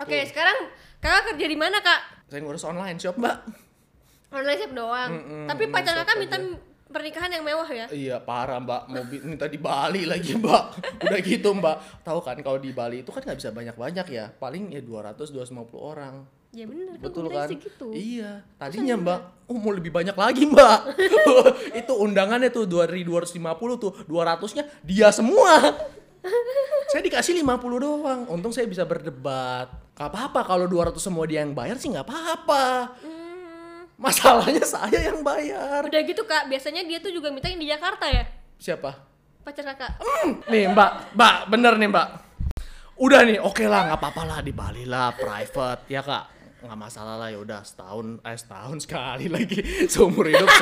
Oke, 0.01 0.17
sekarang 0.25 0.69
kakak 0.97 1.33
kerja 1.33 1.45
di 1.45 1.57
mana 1.57 1.77
kak? 1.77 2.25
saya 2.25 2.41
ngurus 2.41 2.65
online 2.65 2.97
shop 2.97 3.21
mbak 3.21 3.37
Online 4.31 4.59
shop 4.63 4.71
doang. 4.71 5.11
Mm-mm, 5.11 5.43
Tapi 5.43 5.63
pacar 5.67 5.91
kakak 5.91 6.15
minta 6.15 6.39
pernikahan 6.87 7.31
yang 7.31 7.43
mewah 7.43 7.67
ya? 7.67 7.85
Iya 7.91 8.17
parah 8.23 8.59
mbak, 8.63 8.87
mobil 8.87 9.21
minta 9.27 9.47
di 9.47 9.59
Bali 9.59 10.07
lagi 10.07 10.35
mbak. 10.35 10.63
Udah 11.03 11.19
gitu 11.19 11.51
mbak, 11.51 12.03
tahu 12.03 12.19
kan 12.23 12.39
kalau 12.39 12.59
di 12.59 12.71
Bali 12.71 13.03
itu 13.03 13.11
kan 13.11 13.23
nggak 13.23 13.39
bisa 13.39 13.51
banyak-banyak 13.51 14.07
ya, 14.11 14.31
paling 14.31 14.71
ya 14.71 14.79
200-250 14.79 15.75
orang. 15.75 16.23
Ya 16.51 16.67
bener, 16.67 16.99
Betul 16.99 17.31
kan? 17.31 17.47
kan? 17.47 17.55
Segitu. 17.55 17.87
Iya, 17.95 18.43
tadinya 18.59 18.99
mbak, 18.99 19.19
oh 19.47 19.55
mau 19.55 19.71
lebih 19.71 19.87
banyak 19.87 20.11
lagi 20.11 20.43
mbak. 20.43 20.99
itu 21.79 21.93
undangannya 21.95 22.51
tuh 22.51 22.67
2250 22.67 23.39
tuh, 23.79 23.91
200-nya 24.03 24.67
dia 24.83 25.07
semua. 25.15 25.63
saya 26.91 27.01
dikasih 27.07 27.39
50 27.39 27.55
doang, 27.79 28.21
untung 28.27 28.51
saya 28.51 28.67
bisa 28.67 28.83
berdebat. 28.83 29.71
Gak 29.95 30.11
apa-apa 30.11 30.43
kalau 30.43 30.67
200 30.67 30.99
semua 30.99 31.23
dia 31.23 31.39
yang 31.39 31.55
bayar 31.55 31.79
sih 31.79 31.87
nggak 31.87 32.03
apa-apa. 32.03 32.99
Hmm, 32.99 33.87
Masalahnya 33.95 34.67
saya 34.67 35.07
yang 35.07 35.23
bayar. 35.23 35.87
udah 35.87 36.01
gitu 36.03 36.27
kak, 36.27 36.51
biasanya 36.51 36.83
dia 36.83 36.99
tuh 36.99 37.15
juga 37.15 37.31
minta 37.31 37.47
yang 37.47 37.63
di 37.63 37.71
Jakarta 37.71 38.11
ya? 38.11 38.27
Siapa? 38.59 38.91
Pacar 39.47 39.71
kakak. 39.71 40.03
Nih 40.51 40.67
mbak, 40.67 41.15
mbak 41.15 41.47
bener 41.47 41.79
nih 41.79 41.87
mbak. 41.87 42.07
Udah 42.99 43.23
nih, 43.23 43.39
oke 43.39 43.63
lah 43.71 43.87
nggak 43.87 43.99
apa-apa 44.03 44.21
lah 44.27 44.39
di 44.43 44.51
Bali 44.51 44.83
lah, 44.83 45.15
private 45.15 45.87
ya 45.87 46.03
kak. 46.03 46.40
Nggak 46.61 46.77
masalah 46.79 47.15
lah 47.17 47.27
ya 47.27 47.37
udah 47.37 47.59
setahun, 47.61 48.05
eh 48.21 48.35
setahun 48.35 48.77
sekali 48.81 49.25
lagi 49.27 49.59
seumur 49.91 50.23
hidup. 50.23 50.45
Wah, 50.45 50.55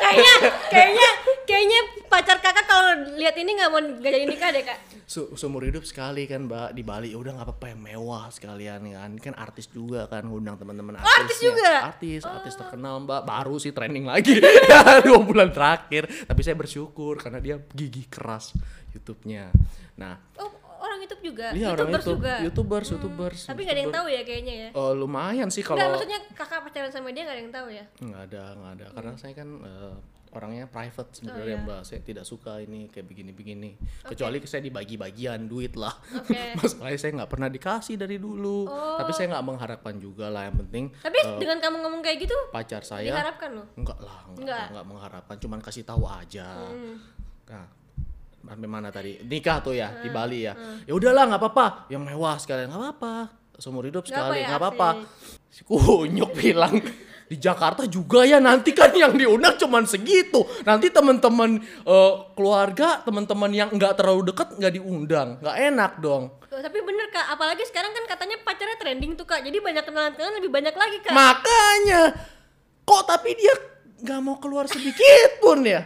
kayaknya, 0.00 0.34
kayaknya, 0.66 1.08
kayaknya 1.44 1.78
pacar 2.06 2.38
kakak 2.38 2.64
kalau 2.64 2.90
lihat 3.14 3.34
ini 3.34 3.50
nggak 3.52 3.68
mau 3.68 3.78
nggak 3.78 4.10
jadi 4.10 4.24
nikah 4.24 4.48
deh 4.48 4.62
kak. 4.62 4.78
Su- 5.04 5.28
seumur 5.34 5.62
hidup 5.62 5.84
sekali 5.84 6.24
kan 6.24 6.44
mbak 6.44 6.72
di 6.72 6.80
Bali 6.80 7.08
ya 7.08 7.16
udah 7.16 7.36
nggak 7.36 7.46
apa-apa 7.46 7.64
yang 7.68 7.80
mewah 7.80 8.24
sekalian 8.28 8.80
kan 8.90 9.10
kan 9.20 9.32
artis 9.36 9.68
juga 9.68 10.04
kan 10.08 10.24
ngundang 10.24 10.56
teman-teman 10.56 10.96
artis 10.96 11.06
Oh, 11.06 11.16
artis 11.20 11.38
juga? 11.38 11.62
Oh. 11.62 11.86
artis 11.86 12.20
artis 12.24 12.52
terkenal 12.56 12.94
mbak 13.00 13.20
baru 13.22 13.54
sih 13.56 13.70
trending 13.70 14.02
lagi 14.02 14.36
dua 15.06 15.18
bulan 15.20 15.48
terakhir 15.48 16.04
tapi 16.26 16.40
saya 16.40 16.54
bersyukur 16.54 17.16
karena 17.16 17.38
dia 17.38 17.54
gigih 17.70 18.04
keras 18.08 18.50
YouTube-nya 18.90 19.48
nah 19.94 20.18
Oh 20.36 20.50
orang 20.96 21.04
YouTube 21.04 21.22
juga. 21.26 21.46
iya 21.52 21.68
orang 21.68 21.86
YouTubers 21.86 22.00
YouTube 22.00 22.16
juga. 22.16 22.34
YouTubers 22.40 22.88
YouTubers 22.90 23.40
Tapi 23.44 23.60
nggak 23.60 23.74
ada 23.74 23.82
yang 23.82 23.94
tahu 23.94 24.06
ya 24.08 24.22
kayaknya 24.22 24.54
ya. 24.56 24.68
Eh, 24.72 24.92
lumayan 24.94 25.48
sih 25.48 25.60
Enggak, 25.60 25.76
kalau 25.76 25.92
maksudnya 25.92 26.18
kakak 26.32 26.60
pacaran 26.62 26.90
sama 26.90 27.08
dia 27.10 27.22
nggak 27.22 27.36
ada 27.36 27.42
yang 27.42 27.54
tahu 27.54 27.68
ya. 27.68 27.84
nggak 27.98 28.22
ada 28.26 28.42
nggak 28.54 28.72
ada 28.72 28.86
karena 28.90 29.12
saya 29.14 29.32
kan 29.34 29.48
eh, 29.60 29.94
orangnya 30.28 30.66
private 30.66 31.10
sebenarnya 31.14 31.48
iya. 31.50 31.64
mbak 31.64 31.80
saya 31.80 32.00
tidak 32.02 32.24
suka 32.24 32.60
ini 32.60 32.92
kayak 32.92 33.08
begini-begini 33.08 33.72
kecuali 34.02 34.36
saya 34.44 34.60
dibagi-bagian 34.60 35.40
duit 35.42 35.72
lah 35.74 35.96
Oke. 36.12 36.52
masalahnya 36.58 36.98
saya 36.98 37.12
nggak 37.14 37.30
pernah 37.30 37.48
dikasih 37.48 37.96
dari 37.96 38.16
dulu 38.16 38.68
tapi 38.68 39.12
saya 39.12 39.32
nggak 39.32 39.44
mengharapkan 39.46 39.96
juga 39.96 40.28
lah 40.28 40.44
yang 40.44 40.60
penting 40.60 40.92
Tapi 40.94 41.40
dengan 41.40 41.56
kamu 41.56 41.76
ngomong 41.80 42.00
kayak 42.00 42.18
gitu, 42.20 42.36
pacar 42.52 42.84
saya 42.84 43.08
diharapkan 43.08 43.48
loh. 43.54 43.64
enggak 43.74 43.96
lah 43.98 44.18
enggak, 44.26 44.36
Enggak. 44.36 44.64
enggak, 44.68 44.84
mengharapkan 44.86 45.36
cuman 45.38 45.58
kasih 45.62 45.84
tahu 45.84 46.04
aja 46.04 46.48
Hmm. 46.68 46.96
nah 47.46 47.64
sampai 48.46 48.68
mana 48.70 48.88
tadi? 48.88 49.18
Nikah 49.20 49.58
tuh 49.60 49.74
ya 49.74 49.90
Hmm. 49.90 50.02
di 50.02 50.08
Bali 50.08 50.38
ya. 50.42 50.54
ya 50.86 50.92
udahlah 50.94 51.26
nggak 51.26 51.40
apa-apa. 51.42 51.66
Yang 51.90 52.02
mewah 52.06 52.34
sekalian 52.38 52.70
nggak 52.70 52.82
apa-apa. 52.82 53.14
Seumur 53.56 53.84
hidup 53.84 54.04
sekali 54.04 54.44
ya, 54.44 54.52
nggak 54.52 54.60
apa-apa. 54.60 54.90
Asik. 55.00 55.34
si 55.48 55.60
kunyuk 55.64 56.36
bilang 56.36 56.76
di 57.26 57.40
Jakarta 57.40 57.88
juga 57.88 58.22
ya 58.22 58.36
nanti 58.38 58.70
kan 58.70 58.92
yang 58.92 59.16
diundang 59.16 59.56
cuman 59.56 59.82
segitu. 59.82 60.44
Nanti 60.62 60.92
teman-teman 60.92 61.58
eh, 61.64 62.14
keluarga 62.36 63.00
teman-teman 63.02 63.50
yang 63.50 63.68
nggak 63.72 63.96
terlalu 63.96 64.30
deket 64.30 64.54
nggak 64.54 64.74
diundang. 64.76 65.28
Nggak 65.40 65.56
enak 65.72 65.92
dong. 65.98 66.36
Tapi 66.46 66.78
bener 66.80 67.08
kak, 67.08 67.26
apalagi 67.32 67.64
sekarang 67.64 67.92
kan 67.92 68.04
katanya 68.06 68.36
pacarnya 68.40 68.76
trending 68.76 69.12
tuh 69.12 69.24
kak, 69.24 69.44
jadi 69.44 69.60
banyak 69.60 69.84
kenalan-kenalan 69.84 70.40
lebih 70.40 70.52
banyak 70.52 70.72
lagi 70.72 70.96
kak. 71.00 71.12
Makanya. 71.12 72.02
Kok 72.86 73.02
tapi 73.02 73.34
dia 73.34 73.54
nggak 74.04 74.20
mau 74.20 74.36
keluar 74.36 74.68
sedikit 74.68 75.40
pun 75.40 75.64
ya. 75.64 75.84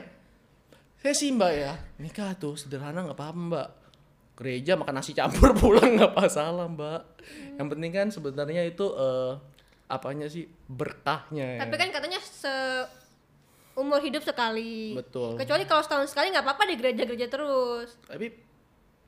Saya 1.01 1.15
sih 1.17 1.33
mbak 1.33 1.53
ya 1.57 1.73
nikah 1.97 2.37
tuh 2.37 2.61
sederhana 2.61 3.01
nggak 3.09 3.17
apa-apa 3.17 3.41
mbak. 3.41 3.69
Gereja 4.37 4.77
makan 4.77 5.01
nasi 5.01 5.17
campur 5.17 5.57
pulang 5.61 5.97
nggak 5.97 6.13
masalah 6.13 6.69
mbak. 6.69 7.03
Yang 7.57 7.69
penting 7.73 7.91
kan 7.93 8.09
sebenarnya 8.13 8.63
itu 8.69 8.85
eh, 8.85 9.33
apanya 9.89 10.29
sih 10.29 10.45
berkahnya 10.69 11.57
ya. 11.57 11.61
Tapi 11.65 11.75
kan 11.81 11.89
katanya 11.89 12.21
se 12.21 12.53
umur 13.81 14.05
hidup 14.05 14.21
sekali. 14.21 14.93
Betul. 14.93 15.41
Kecuali 15.41 15.65
kalau 15.65 15.81
setahun 15.81 16.13
sekali 16.13 16.37
nggak 16.37 16.45
apa-apa 16.45 16.69
di 16.69 16.75
gereja-gereja 16.77 17.27
terus. 17.33 17.97
Tapi 18.05 18.29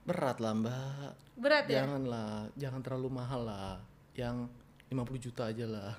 berat 0.08 0.40
lah 0.40 0.52
mbak. 0.56 1.12
Berat 1.36 1.64
ya. 1.68 1.84
Janganlah, 1.84 2.48
jangan 2.56 2.80
terlalu 2.80 3.08
mahal 3.12 3.44
lah. 3.44 3.76
Yang 4.16 4.48
50 4.88 5.24
juta 5.28 5.42
aja 5.48 5.64
lah. 5.68 5.92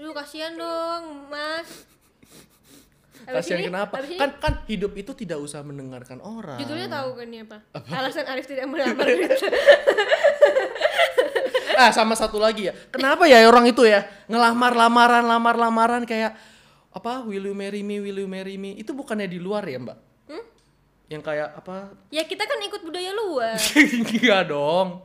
Lu 0.00 0.16
kasihan 0.16 0.56
dong, 0.56 1.28
Mas. 1.28 1.84
Kasihan 3.22 3.58
ini- 3.58 3.68
kenapa? 3.68 3.94
ini 4.00 4.16
Kan 4.16 4.30
kan 4.36 4.54
hidup 4.64 4.92
itu 4.94 5.12
tidak 5.14 5.38
usah 5.38 5.60
mendengarkan 5.60 6.18
orang. 6.18 6.56
judulnya 6.56 6.88
tahu 6.88 7.08
kan 7.14 7.26
ini 7.26 7.38
apa? 7.42 7.58
Alasan 7.90 8.24
Arif 8.24 8.44
tidak 8.44 8.64
melamar 8.66 9.06
ah 11.76 11.90
sama 11.90 12.12
satu 12.12 12.36
lagi 12.36 12.68
ya 12.68 12.76
kenapa 12.90 13.24
ya 13.24 13.40
orang 13.42 13.64
itu 13.64 13.82
ya 13.82 14.04
ngelamar 14.26 14.76
lamaran 14.76 15.24
lamar 15.24 15.56
lamaran 15.56 16.02
kayak 16.04 16.36
apa 16.90 17.24
will 17.24 17.40
you 17.42 17.54
marry 17.54 17.80
me 17.80 17.96
will 17.98 18.18
you 18.18 18.28
marry 18.28 18.56
me 18.56 18.74
itu 18.74 18.92
bukannya 18.92 19.24
di 19.24 19.38
luar 19.38 19.64
ya 19.64 19.78
mbak 19.78 19.96
Hmm? 20.28 20.44
yang 21.08 21.22
kayak 21.22 21.56
apa 21.56 21.90
ya 22.08 22.22
kita 22.22 22.44
kan 22.44 22.60
ikut 22.60 22.82
budaya 22.82 23.10
luar. 23.12 23.56
enggak 23.96 24.46
dong 24.46 25.00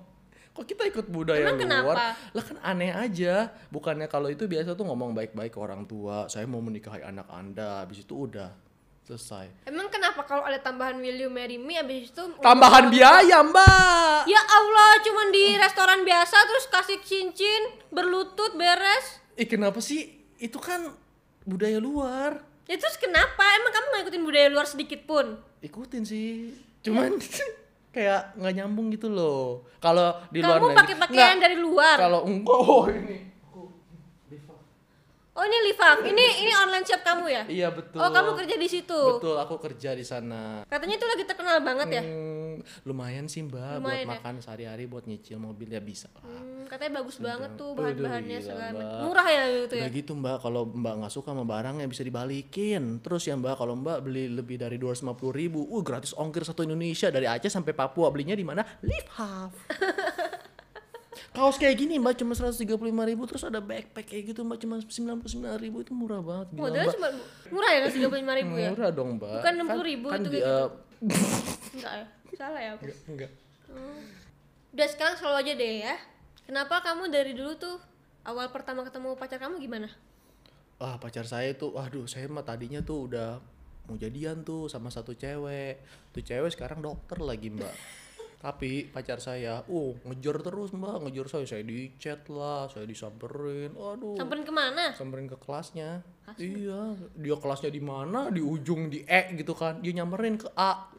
kok 0.56 0.64
kita 0.64 0.88
ikut 0.88 1.06
budaya 1.08 1.44
Emang 1.44 1.60
luar? 1.60 1.64
kenapa? 1.68 2.04
lah 2.32 2.44
kan 2.44 2.58
aneh 2.64 2.90
aja. 2.90 3.52
Bukannya 3.68 4.08
kalau 4.08 4.32
itu 4.32 4.48
biasa 4.48 4.72
tuh 4.72 4.84
ngomong 4.84 5.12
baik-baik 5.12 5.52
ke 5.52 5.60
orang 5.60 5.84
tua 5.84 6.26
saya 6.26 6.48
mau 6.48 6.60
menikahi 6.60 7.04
anak 7.04 7.28
anda. 7.28 7.84
Habis 7.84 8.02
itu 8.02 8.16
udah 8.26 8.56
selesai. 9.04 9.52
Emang 9.64 9.86
kenapa 9.86 10.24
kalau 10.24 10.42
ada 10.42 10.58
tambahan 10.58 10.96
will 10.96 11.14
you 11.14 11.30
marry 11.30 11.60
me 11.60 11.76
abis 11.76 12.10
itu 12.10 12.24
tambahan 12.40 12.88
biaya 12.88 13.44
mbak. 13.44 14.26
Ya 14.26 14.42
Allah, 14.42 14.98
cuman 15.04 15.28
di 15.30 15.46
restoran 15.56 16.02
biasa 16.02 16.38
terus 16.42 16.66
kasih 16.66 17.00
cincin, 17.04 17.62
berlutut, 17.92 18.56
beres. 18.56 19.20
eh 19.36 19.46
kenapa 19.46 19.78
sih? 19.78 20.08
Itu 20.36 20.58
kan 20.58 20.88
budaya 21.44 21.78
luar. 21.78 22.40
Ya 22.66 22.80
terus 22.80 22.96
kenapa? 22.96 23.44
Emang 23.54 23.70
kamu 23.70 23.86
nggak 23.86 24.04
ikutin 24.08 24.24
budaya 24.24 24.48
luar 24.48 24.66
sedikit 24.66 25.04
pun? 25.04 25.38
ikutin 25.60 26.02
sih. 26.02 26.56
Cuman 26.82 27.18
kayak 27.96 28.36
nggak 28.36 28.54
nyambung 28.54 28.92
gitu 28.92 29.08
loh 29.08 29.64
kalau 29.80 30.20
di 30.28 30.44
luar 30.44 30.60
Kamu 30.60 30.76
pakai 30.76 30.96
pakaian 31.00 31.38
dari 31.40 31.56
luar. 31.56 31.96
kalau 31.96 32.28
enggak 32.28 32.60
oh 32.60 32.86
ini 32.90 33.18
Oh 35.36 35.44
ini 35.44 35.68
Livak, 35.68 36.00
ini 36.06 36.48
ini 36.48 36.52
online 36.54 36.88
shop 36.88 37.04
kamu 37.04 37.28
ya? 37.28 37.44
iya 37.46 37.68
betul 37.68 38.00
Oh 38.00 38.08
kamu 38.08 38.40
kerja 38.40 38.56
di 38.56 38.68
situ. 38.68 38.96
betul 38.96 39.36
aku 39.36 39.60
kerja 39.60 39.92
di 39.92 40.00
sana 40.00 40.64
Katanya 40.64 40.96
itu 40.96 41.04
lagi 41.06 41.24
terkenal 41.24 41.60
banget 41.60 41.88
ya? 41.92 42.04
Hmm, 42.04 42.35
lumayan 42.84 43.26
sih 43.26 43.42
mbak 43.42 43.78
Lumayan 43.78 43.84
buat 43.84 44.00
ya? 44.00 44.08
makan 44.16 44.34
sehari-hari 44.40 44.84
buat 44.86 45.04
nyicil 45.04 45.38
mobil 45.38 45.68
ya 45.68 45.80
bisa 45.80 46.08
lah 46.12 46.24
Hmm, 46.26 46.66
katanya 46.66 47.00
bagus 47.00 47.18
banget 47.18 47.52
tuh 47.56 47.72
bahan-bahannya 47.72 48.40
segala. 48.40 48.82
Murah 49.02 49.28
ya 49.28 49.44
gitu 49.62 49.74
ya? 49.76 49.86
Udah 49.86 49.92
gitu 49.94 50.12
mbak, 50.14 50.38
kalau 50.40 50.66
mbak 50.66 50.94
nggak 50.98 51.14
suka 51.14 51.30
sama 51.30 51.44
barangnya 51.44 51.86
bisa 51.86 52.02
dibalikin. 52.02 52.98
Terus 53.00 53.24
ya 53.24 53.34
mbak, 53.34 53.54
kalau 53.56 53.74
mbak 53.76 54.02
beli 54.02 54.28
lebih 54.28 54.58
dari 54.58 54.76
250 54.76 55.06
ribu, 55.32 55.62
uh 55.62 55.82
gratis 55.82 56.12
ongkir 56.12 56.42
satu 56.42 56.62
Indonesia 56.62 57.08
dari 57.08 57.26
Aceh 57.26 57.48
sampai 57.48 57.72
Papua. 57.72 58.10
Belinya 58.10 58.34
di 58.34 58.42
mana? 58.42 58.66
Live 58.82 59.10
Half. 59.12 59.54
Kaos 61.36 61.56
kayak 61.56 61.76
gini 61.78 61.96
mbak 61.96 62.16
cuma 62.16 62.32
135 62.32 62.66
ribu, 62.82 63.24
terus 63.26 63.44
ada 63.44 63.60
backpack 63.60 64.08
kayak 64.08 64.34
gitu 64.34 64.42
mbak 64.42 64.58
cuma 64.58 64.80
99 64.80 65.22
ribu 65.60 65.78
itu 65.80 65.92
murah 65.92 66.20
banget. 66.20 66.48
Gila, 66.50 66.60
Modelnya 66.62 66.84
mbak. 66.84 66.96
cuma 66.96 67.10
murah 67.52 67.70
ya 67.70 67.80
tiga 67.86 68.08
puluh 68.08 68.20
lima 68.20 68.34
ribu 68.34 68.54
ya? 68.56 68.70
Murah 68.72 68.90
dong 68.90 69.10
mbak. 69.16 69.32
Bukan 69.38 69.54
60.000 69.60 69.70
kan 70.06 70.18
itu 70.18 70.30
di- 70.30 70.40
gitu. 70.40 70.66
Enggak 71.76 71.94
ya? 72.00 72.06
Salah 72.36 72.62
ya 72.64 72.72
aku? 72.80 72.84
enggak. 73.12 73.32
Udah 74.76 74.88
sekarang 74.88 75.16
selalu 75.20 75.36
aja 75.44 75.54
deh 75.56 75.74
ya. 75.84 75.96
Kenapa 76.46 76.80
kamu 76.84 77.12
dari 77.12 77.36
dulu 77.36 77.56
tuh 77.60 77.78
awal 78.24 78.50
pertama 78.50 78.84
ketemu 78.88 79.16
pacar 79.20 79.40
kamu 79.40 79.60
gimana? 79.60 79.90
ah 80.76 81.00
pacar 81.00 81.24
saya 81.24 81.56
tuh 81.56 81.72
waduh 81.80 82.04
saya 82.04 82.28
mah 82.28 82.44
tadinya 82.44 82.84
tuh 82.84 83.08
udah 83.08 83.40
mau 83.88 83.96
jadian 83.96 84.44
tuh 84.44 84.68
sama 84.68 84.92
satu 84.92 85.16
cewek 85.16 85.80
tuh 86.12 86.20
cewek 86.20 86.52
sekarang 86.52 86.84
dokter 86.84 87.16
lagi 87.24 87.48
mbak 87.48 87.72
tapi 88.44 88.92
pacar 88.92 89.24
saya 89.24 89.64
uh 89.72 89.92
ngejar 90.04 90.44
terus 90.44 90.76
mbak 90.76 91.08
ngejar 91.08 91.32
saya 91.32 91.46
saya 91.48 91.64
di 91.64 91.96
chat 91.96 92.28
lah 92.28 92.68
saya 92.68 92.84
disamperin 92.84 93.72
aduh 93.72 94.20
Samperin 94.20 94.44
ke 94.44 94.52
mana? 94.52 94.92
samperin 94.92 95.32
ke 95.32 95.40
kelasnya 95.40 96.04
iya 96.44 96.92
dia 97.16 97.36
kelasnya 97.40 97.72
di 97.72 97.80
mana 97.80 98.28
di 98.28 98.44
ujung 98.44 98.92
di 98.92 99.08
E 99.08 99.32
gitu 99.32 99.56
kan 99.56 99.80
dia 99.80 99.96
nyamperin 99.96 100.36
ke 100.36 100.52
A 100.60 100.92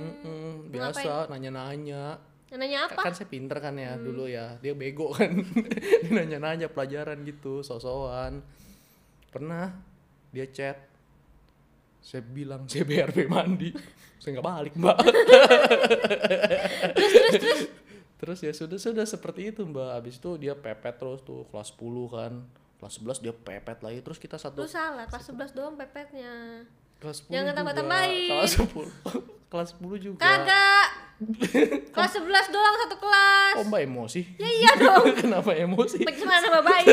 Mm-mm, 0.00 0.72
biasa 0.72 1.30
nanya-nanya. 1.30 2.18
Nanya 2.54 2.86
apa? 2.86 3.10
kan 3.10 3.10
saya 3.10 3.26
pinter 3.26 3.58
kan 3.58 3.74
ya 3.74 3.98
dulu 3.98 4.30
ya 4.30 4.54
dia 4.62 4.78
bego 4.78 5.10
kan. 5.10 5.34
Dia 6.06 6.10
nanya-nanya 6.14 6.70
pelajaran 6.70 7.26
gitu 7.26 7.66
sosokan 7.66 8.46
pernah 9.34 9.74
dia 10.30 10.46
chat 10.46 10.78
saya 12.04 12.22
bilang 12.22 12.68
saya 12.70 12.84
BRB 12.84 13.26
mandi. 13.26 13.72
Saya 14.20 14.40
nggak 14.40 14.48
balik 14.48 14.72
mbak. 14.80 14.96
Terus 18.20 18.38
ya 18.40 18.56
sudah 18.56 18.80
sudah 18.80 19.04
seperti 19.04 19.52
itu 19.52 19.68
mbak. 19.68 20.00
Abis 20.00 20.16
itu 20.16 20.40
dia 20.40 20.56
pepet 20.56 20.96
terus 20.96 21.20
tuh 21.20 21.44
kelas 21.52 21.76
10 21.76 22.08
kan. 22.08 22.32
Kelas 22.80 22.94
11 23.04 23.20
dia 23.20 23.34
pepet 23.36 23.84
lagi. 23.84 24.00
Terus 24.00 24.16
kita 24.16 24.40
Lu 24.40 24.44
satu 24.48 24.64
salah, 24.64 25.04
kelas 25.12 25.28
11 25.28 25.52
doang 25.52 25.76
pepetnya. 25.76 26.64
Kelas 27.04 27.18
10 27.22 27.30
Jangan 27.30 27.52
tambah-tambahin. 27.54 28.28
kelas 28.32 28.52
10 28.56 28.72
kelas 29.46 29.68
10 29.76 30.00
juga 30.02 30.18
Kagak. 30.18 30.86
kelas 31.94 32.12
11 32.18 32.26
doang 32.50 32.74
satu 32.80 32.96
kelas. 32.98 33.54
oh 33.54 33.64
mbak 33.64 33.82
emosi 33.84 34.20
Ya 34.34 34.50
iya 34.50 34.70
dong. 34.74 35.14
kenapa 35.20 35.52
emosi 35.54 36.02
Bagaimana 36.02 36.42
nama 36.42 36.60
baik? 36.60 36.86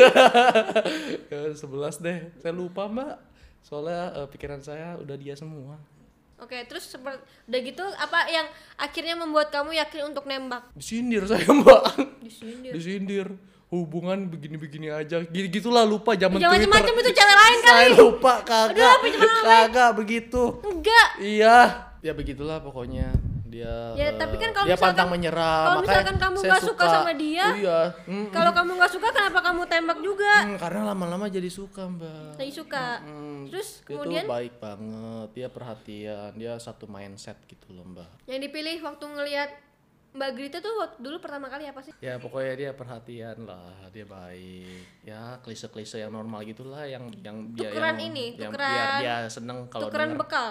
ke 1.26 1.38
11 1.52 1.64
deh 1.98 2.18
saya 2.36 2.52
lupa 2.52 2.86
mbak 2.86 3.18
soalnya 3.60 4.14
eh, 4.14 4.28
pikiran 4.28 4.60
saya 4.60 4.94
udah 4.96 5.16
dia 5.16 5.32
semua 5.32 5.80
Oke, 6.36 6.58
terus 6.66 6.82
seperti 6.84 7.22
udah 7.46 7.60
gitu 7.62 7.84
apa 7.86 8.26
yang 8.26 8.42
akhirnya 8.74 9.14
membuat 9.14 9.48
kamu 9.48 9.78
yakin 9.78 10.10
untuk 10.10 10.26
nembak? 10.26 10.74
disindir 10.74 11.22
saya 11.24 11.46
mbak 11.48 11.82
Disindir. 12.18 12.72
disindir 12.74 13.26
hubungan 13.72 14.28
begini-begini 14.28 14.86
aja. 14.86 15.24
Gitu 15.24 15.48
gitulah 15.50 15.82
lupa 15.82 16.12
zaman 16.12 16.36
Jangan 16.36 16.54
Twitter. 16.54 16.68
macam-macam 16.70 17.00
itu 17.00 17.10
cewek 17.10 17.36
lain 17.38 17.58
saya 17.58 17.72
kali. 17.72 17.88
lupa 17.96 18.32
kagak. 18.44 18.96
Aduh, 19.00 19.30
kagak 19.42 19.90
begitu. 19.96 20.42
Enggak. 20.62 21.08
iya. 21.18 21.56
Ya 21.98 22.12
begitulah 22.12 22.60
pokoknya. 22.60 23.08
Dia 23.44 23.92
Ya, 23.92 24.08
eh, 24.08 24.16
tapi 24.16 24.40
kan 24.40 24.48
kalau 24.50 24.64
dia 24.64 24.72
misalkan- 24.74 24.96
pantang 24.96 25.08
menyerah 25.12 25.60
kalau 25.62 25.80
misalkan 25.84 26.16
kamu 26.16 26.36
saya 26.38 26.48
nggak 26.48 26.64
suka 26.64 26.84
sama 26.88 27.12
dia, 27.12 27.44
iya. 27.54 27.78
Mm, 28.02 28.26
Kalau 28.28 28.50
kamu 28.50 28.70
nggak 28.72 28.90
suka, 28.90 29.08
kenapa 29.12 29.38
kamu 29.42 29.60
tembak 29.66 29.98
juga? 30.00 30.34
mm, 30.42 30.56
karena 30.56 30.80
lama-lama 30.86 31.28
jadi 31.28 31.50
suka 31.52 31.84
mbak. 31.84 32.40
Lagi 32.40 32.48
suka. 32.50 33.04
Mm, 33.04 33.52
Terus 33.52 33.68
dia 33.78 33.86
kemudian? 33.86 34.24
tuh 34.24 34.32
baik 34.32 34.54
banget 34.56 35.28
dia 35.34 35.48
perhatian 35.48 36.30
dia 36.32 36.52
satu 36.56 36.84
mindset 36.86 37.36
gitu 37.44 37.68
loh 37.70 37.84
mbak. 37.84 38.08
Yang 38.24 38.48
dipilih 38.48 38.76
waktu 38.82 39.04
ngelihat 39.06 39.50
Mbak 40.12 40.30
Grita 40.30 40.58
tuh 40.58 40.76
waktu 40.76 41.00
dulu 41.00 41.16
pertama 41.18 41.48
kali 41.48 41.64
apa 41.64 41.80
sih? 41.80 41.92
ya 41.98 42.16
pokoknya 42.16 42.52
dia 42.54 42.70
perhatian 42.70 43.42
lah 43.42 43.88
dia 43.88 44.04
baik 44.04 44.84
ya 45.02 45.40
klise-klise 45.40 45.96
yang 45.98 46.10
normal 46.10 46.40
gitulah 46.42 46.84
yang 46.84 47.08
yang 47.18 47.48
dia 47.50 47.66
Tukeran 47.66 47.96
yang, 47.96 48.12
ini, 48.12 48.26
yang 48.36 48.52
tukeran- 48.52 48.68
biar 48.70 48.88
dia 49.00 49.16
seneng 49.26 49.58
kalau 49.66 49.88
Tukeran 49.88 50.10
denger. 50.10 50.20
bekal. 50.20 50.48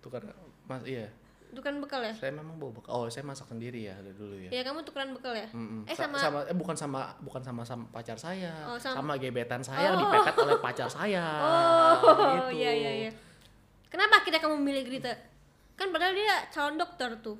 tukeran 0.00 0.34
mas 0.64 0.82
iya 0.82 1.06
Tukeran 1.48 1.78
bekal 1.78 2.02
ya? 2.02 2.10
saya 2.12 2.34
memang 2.34 2.58
bawa 2.58 2.72
bekal 2.74 2.90
oh 2.92 3.06
saya 3.06 3.22
masak 3.22 3.46
sendiri 3.46 3.86
ya 3.86 3.94
dari 3.96 4.12
dulu 4.12 4.34
ya 4.36 4.50
Ya 4.50 4.62
kamu 4.62 4.82
tukeran 4.82 5.10
bekal 5.12 5.32
ya? 5.32 5.46
Mm-mm. 5.48 5.86
Eh 5.86 5.94
Sa- 5.94 6.10
sama, 6.10 6.42
eh 6.42 6.52
bukan 6.52 6.74
sama 6.74 7.14
bukan 7.18 7.40
sama 7.40 7.62
sama 7.62 7.86
pacar 7.88 8.18
saya 8.18 8.50
Oh, 8.66 8.74
sama, 8.74 8.98
sama- 9.00 9.14
gebetan 9.16 9.62
saya 9.62 9.94
Oh. 9.94 10.02
dipepet 10.02 10.34
oleh 10.36 10.58
pacar 10.58 10.88
saya 10.88 11.22
Oh, 11.46 11.94
gitu. 12.50 12.58
iya 12.58 12.70
iya 12.72 12.90
iya. 13.00 13.10
Kenapa 13.86 14.20
akhirnya 14.20 14.38
kamu 14.38 14.58
memilih 14.58 14.82
Grita? 14.84 15.14
Kan 15.72 15.88
padahal 15.88 16.12
dia 16.12 16.42
calon 16.50 16.74
dokter 16.74 17.14
tuh. 17.20 17.38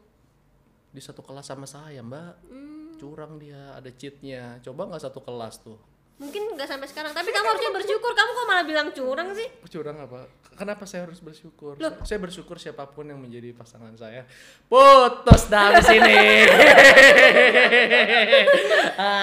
Di 0.96 1.04
satu 1.04 1.20
kelas 1.20 1.44
sama 1.44 1.68
saya 1.68 2.00
mbak. 2.00 2.48
Hmm, 2.48 2.96
curang 2.96 3.36
dia 3.36 3.76
ada 3.76 3.92
cheatnya. 3.92 4.56
Coba 4.64 4.88
nggak 4.88 5.04
satu 5.04 5.20
kelas 5.20 5.60
tuh? 5.60 5.76
Mungkin 6.16 6.56
nggak 6.56 6.64
sampai 6.64 6.88
sekarang, 6.88 7.12
tapi 7.12 7.28
kamu 7.28 7.44
harusnya 7.44 7.72
bersyukur. 7.76 8.16
Kamu 8.16 8.30
kok 8.32 8.46
malah 8.48 8.64
bilang 8.64 8.88
curang 8.96 9.36
sih? 9.36 9.44
curang 9.68 10.00
apa? 10.00 10.24
Kenapa 10.56 10.88
saya 10.88 11.04
harus 11.04 11.20
bersyukur? 11.20 11.76
Loh. 11.76 12.00
saya 12.00 12.16
bersyukur 12.16 12.56
siapa 12.56 12.88
pun 12.88 13.04
yang 13.04 13.20
menjadi 13.20 13.52
pasangan 13.52 13.92
saya. 13.92 14.24
Putus 14.72 15.52
dari 15.52 15.84
sini. 15.84 16.16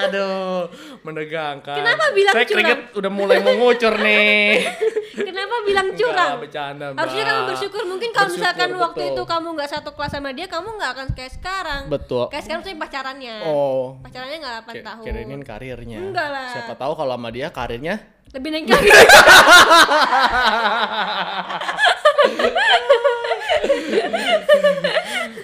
Aduh 0.06 0.70
menegangkan. 1.02 1.74
Kenapa 1.74 2.14
bilang 2.14 2.30
saya 2.38 2.46
curang? 2.46 2.62
keringet 2.62 2.80
udah 2.94 3.10
mulai 3.10 3.42
mengucur 3.42 3.98
nih 3.98 4.62
Kenapa 5.16 5.54
bilang 5.62 5.88
curang? 5.92 6.28
Enggak, 6.28 6.40
bercanda 6.42 6.84
mbak 6.88 6.98
Harusnya 6.98 7.24
kamu 7.24 7.40
bersyukur. 7.46 7.82
Mungkin 7.84 8.08
kalau 8.10 8.26
Bersyukur, 8.26 8.42
misalkan 8.42 8.68
waktu 8.74 9.00
betul. 9.00 9.10
itu 9.10 9.22
kamu 9.24 9.46
nggak 9.52 9.68
satu 9.70 9.88
kelas 9.92 10.10
sama 10.12 10.28
dia, 10.30 10.46
kamu 10.46 10.68
nggak 10.74 10.90
akan 10.92 11.06
kayak 11.12 11.32
sekarang. 11.32 11.82
betul 11.86 12.22
Kayak 12.26 12.42
sekarang 12.44 12.60
tuh 12.60 12.68
pacarannya. 12.76 13.34
oh 13.44 13.96
Pacarannya 14.00 14.36
nggak 14.36 14.54
8 14.60 14.70
Ki- 14.70 14.82
tahun. 14.82 15.02
kirainin 15.04 15.42
karirnya 15.42 15.98
Enggak 16.00 16.28
lah. 16.28 16.48
siapa 16.50 16.72
tahu 16.74 16.92
kalau 16.94 17.12
sama 17.12 17.28
dia 17.28 17.46
karirnya 17.48 17.94
Lebih 18.30 18.48
naik 18.50 18.66
lagi. 18.66 18.88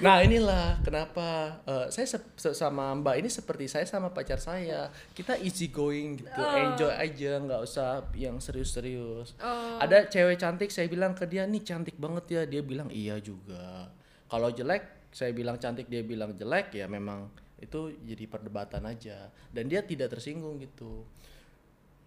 Nah 0.01 0.25
inilah 0.25 0.81
kenapa 0.81 1.61
eh, 1.69 1.87
saya 1.93 2.09
se- 2.09 2.57
sama 2.57 2.97
Mbak 2.97 3.17
ini 3.21 3.29
seperti 3.29 3.69
saya 3.69 3.85
sama 3.85 4.09
pacar 4.09 4.41
saya 4.41 4.89
kita 5.13 5.37
easy 5.45 5.69
going 5.69 6.17
gitu 6.25 6.41
enjoy 6.41 6.89
aja 6.89 7.37
nggak 7.37 7.61
usah 7.61 8.09
yang 8.17 8.41
serius-serius. 8.41 9.37
Oh. 9.37 9.77
Ada 9.77 10.09
cewek 10.09 10.41
cantik 10.41 10.73
saya 10.73 10.89
bilang 10.89 11.13
ke 11.13 11.29
dia 11.29 11.45
nih 11.45 11.61
cantik 11.61 12.01
banget 12.01 12.25
ya 12.33 12.43
dia 12.49 12.63
bilang 12.65 12.89
iya 12.89 13.21
juga. 13.21 13.93
Kalau 14.27 14.49
jelek 14.49 15.13
saya 15.13 15.37
bilang 15.37 15.61
cantik 15.61 15.87
dia 15.93 16.01
bilang 16.01 16.33
jelek 16.33 16.73
ya 16.73 16.89
memang 16.89 17.29
itu 17.61 17.93
jadi 18.01 18.25
perdebatan 18.25 18.89
aja 18.89 19.29
dan 19.53 19.69
dia 19.69 19.85
tidak 19.85 20.17
tersinggung 20.17 20.57
gitu. 20.65 21.05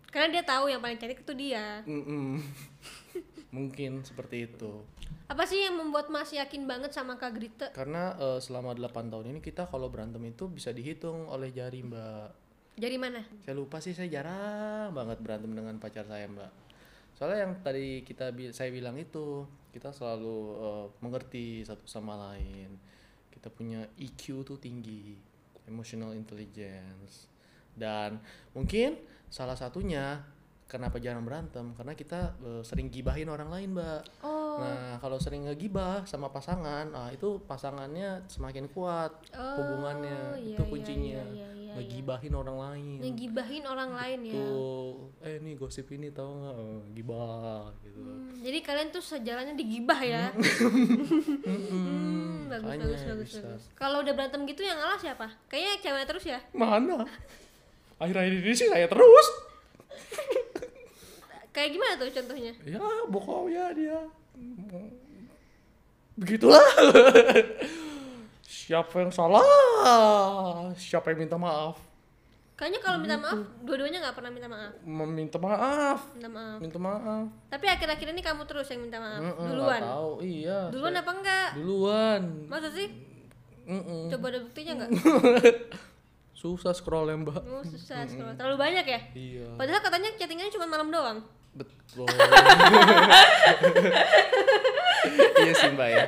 Karena 0.09 0.29
dia 0.39 0.43
tahu 0.45 0.69
yang 0.69 0.81
paling 0.81 0.97
cantik 0.97 1.21
itu 1.21 1.33
dia. 1.37 1.81
Mm-mm. 1.85 2.41
Mungkin 3.53 4.01
seperti 4.01 4.49
itu. 4.49 4.81
Apa 5.29 5.45
sih 5.45 5.61
yang 5.61 5.77
membuat 5.77 6.09
Mas 6.09 6.33
yakin 6.33 6.65
banget 6.65 6.89
sama 6.89 7.21
Kak 7.21 7.37
Grita? 7.37 7.67
Karena 7.69 8.17
eh, 8.17 8.39
selama 8.41 8.73
8 8.73 9.13
tahun 9.13 9.29
ini 9.29 9.39
kita 9.39 9.69
kalau 9.69 9.93
berantem 9.93 10.25
itu 10.25 10.49
bisa 10.49 10.73
dihitung 10.73 11.29
oleh 11.29 11.53
jari 11.53 11.85
Mbak. 11.85 12.27
Dari 12.73 12.97
mana? 12.97 13.21
Saya 13.45 13.53
lupa 13.53 13.77
sih 13.77 13.93
saya 13.93 14.09
jarang 14.09 14.89
banget 14.97 15.21
berantem 15.21 15.53
dengan 15.53 15.77
pacar 15.77 16.09
saya 16.09 16.25
Mbak. 16.25 16.51
Soalnya 17.13 17.45
yang 17.45 17.53
tadi 17.61 18.01
kita 18.01 18.33
bi- 18.33 18.49
saya 18.49 18.73
bilang 18.73 18.97
itu 18.97 19.45
kita 19.69 19.93
selalu 19.93 20.37
eh, 20.57 20.85
mengerti 21.05 21.61
satu 21.61 21.85
sama 21.85 22.17
lain. 22.17 22.73
Kita 23.29 23.53
punya 23.53 23.85
EQ 24.01 24.41
tuh 24.41 24.57
tinggi, 24.57 25.13
emotional 25.69 26.17
intelligence. 26.17 27.29
Dan 27.73 28.17
mungkin 28.57 28.97
salah 29.29 29.57
satunya 29.57 30.21
kenapa 30.65 30.97
jarang 30.97 31.21
berantem 31.21 31.71
karena 31.73 31.93
kita 31.93 32.19
eh, 32.39 32.61
sering 32.61 32.87
gibahin 32.87 33.27
orang 33.27 33.47
lain, 33.47 33.69
Mbak. 33.73 34.01
Oh, 34.21 34.41
Nah, 34.53 35.01
kalau 35.01 35.17
sering 35.17 35.49
ngegibah 35.49 36.05
sama 36.05 36.29
pasangan, 36.29 36.85
ah 36.93 37.09
itu 37.09 37.41
pasangannya 37.43 38.21
semakin 38.27 38.69
kuat 38.69 39.09
Oh, 39.33 39.57
hubungannya. 39.57 40.37
iya, 40.37 40.53
itu 40.53 40.61
iya, 40.61 40.69
kuncinya. 40.69 41.23
iya, 41.25 41.25
iya, 41.25 41.49
iya, 41.57 41.73
Ngegibahin 41.73 42.33
orang 42.33 42.57
lain. 42.61 42.97
ngegibahin 43.01 43.63
orang 43.65 43.91
lain 43.91 44.19
ya. 44.29 44.33
Tuh, 44.37 44.93
eh 45.19 45.41
nih 45.41 45.57
gosip 45.57 45.89
ini 45.89 46.13
tahu 46.13 46.29
nggak? 46.37 46.53
Oh, 46.55 46.81
gibah 46.93 47.73
gitu. 47.81 47.97
Hmm, 47.97 48.29
jadi 48.45 48.59
kalian 48.61 48.89
tuh 48.93 49.01
sejalannya 49.01 49.57
digibah 49.57 49.99
ya. 49.99 50.29
Hmm, 51.43 52.47
bagus, 52.47 52.63
makanya 52.63 52.85
bagus, 52.85 53.01
bagus, 53.03 53.27
bisa. 53.27 53.41
bagus. 53.41 53.63
Kalau 53.73 53.97
udah 53.99 54.13
berantem 54.13 54.41
gitu 54.45 54.61
yang 54.61 54.77
ngalah 54.77 54.99
siapa? 54.99 55.27
Kayaknya 55.47 55.75
cewek 55.81 56.05
terus 56.05 56.25
ya. 56.25 56.39
Mana? 56.53 57.09
Akhir-akhir 57.97 58.33
ini 58.37 58.53
sih 58.53 58.69
saya 58.69 58.85
terus. 58.85 59.27
Kayak 61.53 61.69
gimana 61.77 61.93
tuh 62.01 62.09
contohnya? 62.09 62.53
Ya, 62.65 62.81
pokoknya 63.07 63.63
dia. 63.77 63.99
Begitulah. 66.17 66.61
Siapa 68.63 69.05
yang 69.05 69.13
salah? 69.13 69.45
Siapa 70.73 71.13
yang 71.13 71.29
minta 71.29 71.37
maaf? 71.37 71.77
Kayaknya 72.53 72.79
kalau 72.85 72.97
minta 73.01 73.17
maaf, 73.17 73.39
dua-duanya 73.65 73.97
nggak 74.01 74.15
pernah 74.17 74.31
minta 74.33 74.45
maaf. 74.49 74.71
Meminta 74.85 75.37
maaf. 75.41 75.99
Minta 76.13 76.29
maaf. 76.29 76.57
Minta 76.61 76.79
maaf. 76.79 77.25
Tapi 77.49 77.65
akhir-akhir 77.65 78.07
ini 78.13 78.21
kamu 78.21 78.45
terus 78.45 78.69
yang 78.69 78.81
minta 78.85 79.01
maaf. 79.01 79.21
Mm-mm, 79.25 79.47
Duluan. 79.51 79.81
nggak 79.81 79.93
tahu, 79.93 80.11
iya. 80.21 80.59
Duluan 80.69 80.93
apa 80.93 81.11
enggak? 81.17 81.49
Duluan. 81.57 82.21
Masa 82.45 82.69
sih? 82.69 82.87
Mm-mm. 83.65 84.09
Coba 84.13 84.25
ada 84.29 84.39
buktinya 84.45 84.73
nggak? 84.79 84.89
Susah 86.43 86.75
scroll 86.77 87.07
ya, 87.09 87.15
Mbak. 87.17 87.41
Oh 87.41 87.63
susah, 87.63 88.03
scroll. 88.03 88.35
terlalu 88.35 88.57
banyak 88.59 88.85
ya? 88.85 88.99
Iya. 89.15 89.47
Padahal 89.55 89.79
katanya 89.79 90.09
chattingannya 90.19 90.51
cuma 90.51 90.67
malam 90.67 90.91
doang. 90.91 91.19
Betul. 91.53 92.09
iya 95.43 95.53
sih, 95.53 95.69
Mbak 95.73 95.89
ya. 95.89 96.05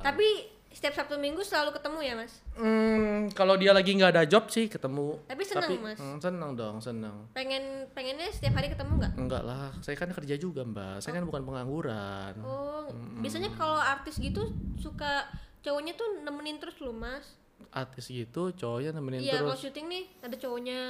Tapi 0.00 0.28
setiap 0.70 0.94
Sabtu 0.96 1.18
Minggu 1.20 1.42
selalu 1.42 1.76
ketemu 1.76 1.98
ya 2.00 2.14
mas? 2.16 2.32
Hmm, 2.54 3.28
kalau 3.34 3.58
dia 3.58 3.74
lagi 3.74 3.92
nggak 3.92 4.16
ada 4.16 4.24
job 4.24 4.48
sih 4.48 4.70
ketemu. 4.70 5.18
Tapi 5.26 5.42
senang, 5.42 5.70
Mas. 5.82 5.98
hmm, 5.98 6.18
senang 6.22 6.50
dong, 6.56 6.76
senang. 6.80 7.16
Pengen 7.36 7.90
pengennya 7.92 8.30
setiap 8.32 8.56
hari 8.56 8.70
ketemu 8.70 9.02
nggak? 9.02 9.12
Enggak 9.18 9.42
lah, 9.44 9.74
saya 9.82 9.98
kan 9.98 10.14
kerja 10.14 10.38
juga 10.38 10.62
mbak. 10.62 11.02
Saya 11.02 11.20
kan 11.20 11.26
bukan 11.26 11.42
pengangguran. 11.42 12.32
Oh, 12.46 12.86
biasanya 13.20 13.50
kalau 13.58 13.76
artis 13.76 14.16
gitu 14.22 14.54
suka 14.80 15.26
cowoknya 15.60 15.92
tuh 15.98 16.22
nemenin 16.22 16.56
terus 16.56 16.78
loh 16.80 16.96
mas. 16.96 17.36
Artis 17.70 18.08
gitu, 18.08 18.50
cowoknya 18.56 18.96
nemenin 18.96 19.22
Iya 19.22 19.44
kalau 19.44 19.54
terus. 19.54 19.62
syuting 19.68 19.86
nih 19.86 20.04
ada 20.24 20.36
cowoknya. 20.40 20.80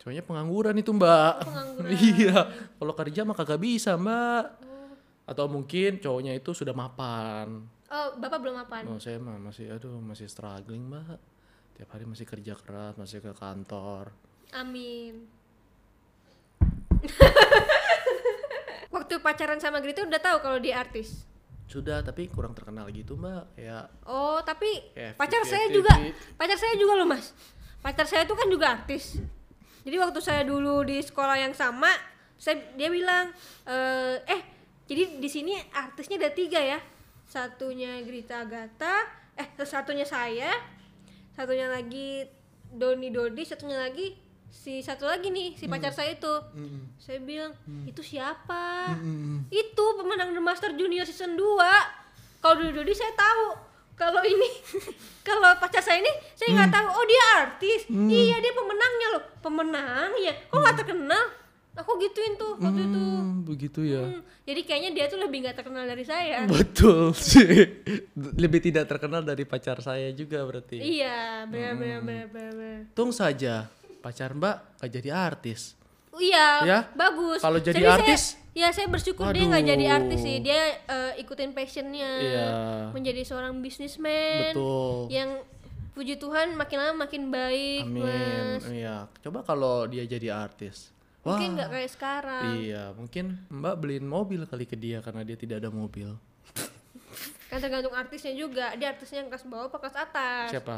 Cowoknya 0.00 0.22
pengangguran 0.24 0.76
itu 0.80 0.90
mbak. 0.90 1.34
Oh, 1.42 1.46
pengangguran. 1.46 1.90
iya, 2.16 2.36
kalau 2.80 2.94
kerja 2.96 3.20
mah 3.22 3.36
kagak 3.36 3.60
bisa 3.60 3.94
mbak. 3.94 4.44
Atau 5.28 5.44
mungkin 5.46 6.00
cowoknya 6.00 6.32
itu 6.34 6.50
sudah 6.56 6.72
mapan. 6.72 7.68
Oh 7.88 8.08
bapak 8.20 8.38
belum 8.40 8.56
apaan? 8.64 8.84
Oh 8.88 9.00
saya 9.00 9.16
mah 9.20 9.40
masih, 9.40 9.72
aduh 9.72 10.00
masih 10.00 10.28
struggling 10.28 10.88
mbak. 10.88 11.20
Tiap 11.78 11.88
hari 11.94 12.04
masih 12.04 12.26
kerja 12.26 12.58
keras, 12.58 12.98
masih 12.98 13.22
ke 13.22 13.30
kantor. 13.36 14.10
Amin. 14.52 15.28
Waktu 18.94 19.14
pacaran 19.22 19.62
sama 19.62 19.78
Grita 19.78 20.02
udah 20.02 20.18
tahu 20.18 20.42
kalau 20.42 20.58
dia 20.58 20.80
artis. 20.82 21.22
Sudah, 21.68 22.00
tapi 22.00 22.32
kurang 22.32 22.56
terkenal 22.56 22.88
gitu 22.88 23.20
mbak. 23.20 23.52
Kayak 23.52 23.92
Oh 24.08 24.40
tapi 24.40 24.88
Kayak 24.96 25.20
pacar 25.20 25.44
FTV. 25.44 25.52
saya 25.52 25.66
juga, 25.68 25.92
pacar 26.40 26.56
saya 26.56 26.74
juga 26.80 26.92
loh 26.96 27.04
mas. 27.04 27.36
Pacar 27.84 28.08
saya 28.08 28.24
tuh 28.24 28.34
kan 28.34 28.48
juga 28.48 28.72
artis. 28.72 29.20
Jadi 29.84 29.96
waktu 30.00 30.20
saya 30.24 30.42
dulu 30.48 30.82
di 30.82 30.98
sekolah 31.04 31.36
yang 31.36 31.52
sama, 31.52 31.92
saya 32.40 32.72
dia 32.74 32.88
bilang, 32.88 33.30
eh, 33.68 34.16
eh 34.24 34.40
jadi 34.88 35.20
di 35.20 35.28
sini 35.28 35.54
artisnya 35.76 36.16
ada 36.16 36.32
tiga 36.32 36.58
ya. 36.58 36.80
Satunya 37.28 38.00
Grita 38.00 38.48
Agatha, 38.48 39.04
eh 39.36 39.48
satunya 39.68 40.08
saya, 40.08 40.48
satunya 41.36 41.68
lagi 41.68 42.24
Doni 42.72 43.12
Dodi, 43.12 43.44
satunya 43.44 43.76
lagi 43.76 44.16
si 44.48 44.80
satu 44.84 45.08
lagi 45.08 45.28
nih 45.32 45.56
si 45.56 45.64
pacar 45.68 45.92
saya 45.92 46.12
itu. 46.16 46.34
Saya 47.00 47.18
bilang 47.24 47.52
itu 47.88 48.00
siapa? 48.04 48.96
Itu 49.48 49.84
pemenang 49.96 50.32
The 50.36 50.42
Master 50.42 50.70
Junior 50.76 51.04
season 51.08 51.36
2 51.36 51.40
Kalau 52.38 52.54
Dodi 52.60 52.72
Dodi 52.76 52.92
saya 52.94 53.12
tahu. 53.16 53.46
Kalau 53.98 54.22
ini 54.22 54.46
kalau 55.28 55.58
pacar 55.58 55.82
saya 55.82 55.98
ini 55.98 56.12
saya 56.38 56.54
nggak 56.54 56.70
tahu. 56.70 56.86
Oh 56.86 57.04
dia 57.08 57.24
artis. 57.42 57.80
Iya 57.90 58.36
dia 58.38 58.52
pemenangnya 58.54 59.08
loh. 59.16 59.22
Pemenang 59.42 60.10
ya. 60.22 60.32
Kok 60.46 60.58
nggak 60.60 60.76
terkenal? 60.84 61.24
Aku 61.78 61.94
gituin 62.02 62.34
tuh 62.34 62.58
waktu 62.58 62.90
itu. 62.90 62.98
Hmm, 62.98 63.46
begitu 63.46 63.80
ya. 63.86 64.02
Hmm, 64.02 64.22
jadi 64.42 64.60
kayaknya 64.66 64.90
dia 64.98 65.04
tuh 65.06 65.22
lebih 65.22 65.46
nggak 65.46 65.62
terkenal 65.62 65.86
dari 65.86 66.02
saya. 66.02 66.42
Betul 66.50 67.14
sih. 67.14 67.86
Lebih 68.18 68.58
tidak 68.58 68.90
terkenal 68.90 69.22
dari 69.22 69.46
pacar 69.46 69.78
saya 69.78 70.10
juga 70.10 70.42
berarti. 70.42 70.82
Iya, 70.82 71.46
benar 71.46 71.78
benar 71.78 72.00
benar 72.02 72.26
benar. 72.34 72.52
benar. 72.54 72.78
Tung 72.98 73.14
saja 73.14 73.70
pacar 73.98 74.30
Mbak 74.32 74.56
gak 74.78 74.90
jadi 74.92 75.10
artis. 75.12 75.74
Oh, 76.08 76.18
Iya, 76.18 76.48
Ya? 76.64 76.78
bagus. 76.92 77.38
Kalau 77.38 77.58
jadi 77.58 77.78
saya- 77.78 77.94
artis? 77.94 78.22
ya 78.50 78.72
saya 78.72 78.88
bersyukur 78.88 79.30
dia 79.30 79.44
nggak 79.44 79.66
jadi 79.66 79.84
artis 79.88 80.18
sih. 80.18 80.36
Dia 80.40 80.58
eh, 80.80 81.12
ikutin 81.18 81.52
passionnya, 81.52 82.10
Iya. 82.18 82.46
menjadi 82.90 83.22
seorang 83.22 83.54
bisnismen 83.58 84.50
yang 85.08 85.38
puji 85.92 86.16
Tuhan 86.16 86.54
makin 86.54 86.78
lama 86.80 87.06
makin 87.06 87.28
baik, 87.28 87.84
Amin. 87.84 88.02
mas. 88.02 88.62
Iya. 88.66 89.06
Coba 89.20 89.42
kalau 89.42 89.86
dia 89.86 90.02
jadi 90.04 90.32
artis. 90.32 90.90
Wah. 91.22 91.34
Mungkin 91.34 91.54
nggak 91.54 91.70
kayak 91.70 91.90
sekarang. 91.92 92.44
Iya, 92.56 92.82
mungkin 92.94 93.24
Mbak 93.48 93.74
beliin 93.76 94.06
mobil 94.06 94.42
kali 94.42 94.64
ke 94.64 94.74
dia 94.74 94.98
karena 95.00 95.22
dia 95.22 95.34
tidak 95.34 95.60
ada 95.60 95.70
mobil. 95.70 96.18
Kan 97.48 97.58
tergantung 97.58 97.92
artisnya 97.92 98.32
juga. 98.32 98.74
Dia 98.74 98.92
artisnya 98.92 99.22
yang 99.22 99.28
kelas 99.28 99.44
bawah 99.44 99.66
apa 99.66 99.76
kelas 99.78 99.96
atas. 99.98 100.46
Siapa? 100.50 100.76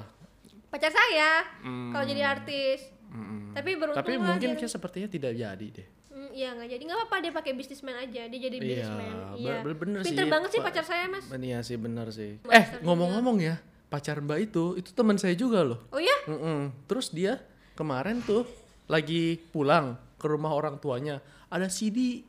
Pacar 0.70 0.88
saya 0.88 1.42
Hmm. 1.60 1.90
kalau 1.90 2.04
jadi 2.04 2.22
artis. 2.24 2.80
Mm-mm. 3.06 3.50
Tapi 3.52 3.74
beruntung 3.74 3.98
Tapi 4.00 4.14
mungkin 4.16 4.54
kayak 4.54 4.70
sepertinya 4.70 5.06
tidak 5.06 5.34
jadi 5.34 5.66
deh. 5.72 5.88
Hmm, 6.08 6.30
iya 6.30 6.52
nggak 6.52 6.68
jadi 6.68 6.82
nggak 6.84 6.98
apa-apa 7.00 7.16
dia 7.20 7.32
pakai 7.32 7.52
bisnismen 7.52 7.90
aja 7.92 8.22
dia 8.24 8.40
jadi 8.40 8.56
Iya, 8.56 8.62
bisnismen 8.62 9.14
iya 9.36 9.54
be- 9.60 9.74
bener 9.74 10.00
pinter 10.00 10.24
sih, 10.24 10.30
banget 10.30 10.48
sih 10.48 10.60
pacar 10.60 10.84
saya 10.84 11.04
mas 11.06 11.26
Iya 11.28 11.58
sih 11.60 11.74
bener 11.74 12.06
sih. 12.08 12.38
Master 12.40 12.52
Eh 12.52 12.64
ngomong-ngomong 12.82 13.38
ya, 13.40 13.58
pacar 13.88 14.18
Mbak 14.18 14.38
itu 14.44 14.64
itu 14.76 14.90
teman 14.90 15.16
saya 15.16 15.34
juga 15.34 15.62
loh. 15.62 15.82
oh 15.88 15.98
ya 15.98 16.16
Mm-mm. 16.26 16.70
Terus 16.86 17.10
dia 17.10 17.42
kemarin 17.72 18.20
tuh 18.20 18.46
lagi 18.86 19.38
pulang 19.50 19.98
ke 20.14 20.26
rumah 20.26 20.50
orang 20.50 20.76
tuanya 20.76 21.18
ada 21.46 21.66
CD 21.66 22.22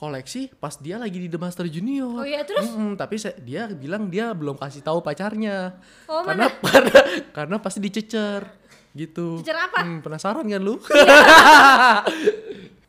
koleksi 0.00 0.48
pas 0.56 0.72
dia 0.80 0.96
lagi 0.96 1.20
di 1.20 1.28
The 1.28 1.36
Master 1.36 1.68
Junior. 1.68 2.16
Oh 2.16 2.24
iya, 2.24 2.40
terus? 2.48 2.64
Mm-mm, 2.64 2.96
tapi 2.96 3.20
saya- 3.20 3.36
dia 3.36 3.68
bilang 3.68 4.08
dia 4.08 4.32
belum 4.32 4.56
kasih 4.56 4.80
tahu 4.80 5.04
pacarnya. 5.04 5.76
Oh, 6.08 6.24
karena 6.24 6.48
karena 6.64 7.00
karena 7.36 7.56
pasti 7.60 7.84
dicecer 7.84 8.48
gitu. 8.96 9.44
Cecer 9.44 9.60
apa? 9.60 9.84
Hmm, 9.84 10.00
penasaran 10.00 10.48
kan 10.48 10.62
lu? 10.64 10.80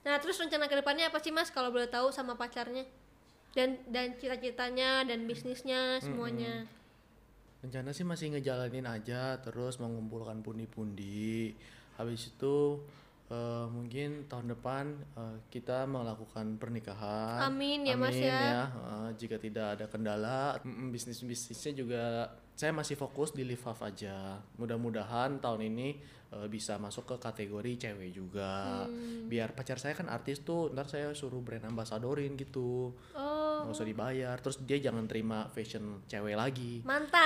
nah 0.01 0.17
terus 0.17 0.39
rencana 0.39 0.65
ke 0.65 0.73
depannya 0.73 1.13
apa 1.13 1.21
sih 1.21 1.29
mas 1.29 1.53
kalau 1.53 1.69
boleh 1.69 1.85
tahu 1.85 2.09
sama 2.09 2.33
pacarnya 2.33 2.89
dan 3.53 3.77
dan 3.85 4.17
cita-citanya 4.17 5.05
dan 5.05 5.29
bisnisnya 5.29 6.01
semuanya 6.01 6.65
Rencana 7.61 7.93
sih 7.93 8.01
masih 8.01 8.33
ngejalanin 8.33 8.89
aja 8.89 9.37
terus 9.37 9.77
mengumpulkan 9.77 10.41
pundi-pundi. 10.41 11.53
Habis 11.93 12.33
itu 12.33 12.81
eh, 13.31 13.65
mungkin 13.71 14.27
tahun 14.27 14.51
depan 14.51 14.85
eh, 15.15 15.37
kita 15.47 15.87
melakukan 15.87 16.59
pernikahan. 16.59 17.47
Amin 17.47 17.87
ya, 17.87 17.95
Mas, 17.95 18.19
ya. 18.19 18.67
Eh, 18.67 19.09
jika 19.15 19.39
tidak 19.39 19.79
ada 19.79 19.85
kendala, 19.87 20.59
mm, 20.59 20.91
bisnis-bisnisnya 20.91 21.71
juga 21.71 22.03
saya 22.59 22.75
masih 22.75 22.99
fokus 22.99 23.31
di 23.31 23.47
live 23.47 23.63
aja. 23.63 24.37
Mudah-mudahan 24.59 25.39
tahun 25.39 25.71
ini 25.71 25.89
eh, 26.35 26.47
bisa 26.51 26.75
masuk 26.77 27.09
ke 27.09 27.15
kategori 27.17 27.89
cewek 27.89 28.11
juga. 28.11 28.85
Hmm. 28.85 29.25
Biar 29.31 29.55
pacar 29.55 29.79
saya 29.79 29.95
kan 29.95 30.11
artis 30.11 30.43
tuh, 30.43 30.69
ntar 30.75 30.91
saya 30.91 31.15
suruh 31.15 31.41
brand 31.41 31.65
ambasadorin 31.65 32.37
gitu. 32.37 32.93
oh 33.15 33.40
Nggak 33.63 33.73
usah 33.73 33.85
dibayar. 33.85 34.35
Terus 34.37 34.57
dia 34.61 34.77
jangan 34.81 35.05
terima 35.05 35.49
fashion 35.49 35.83
cewek 36.05 36.33
lagi. 36.33 36.81
mantap 36.81 37.19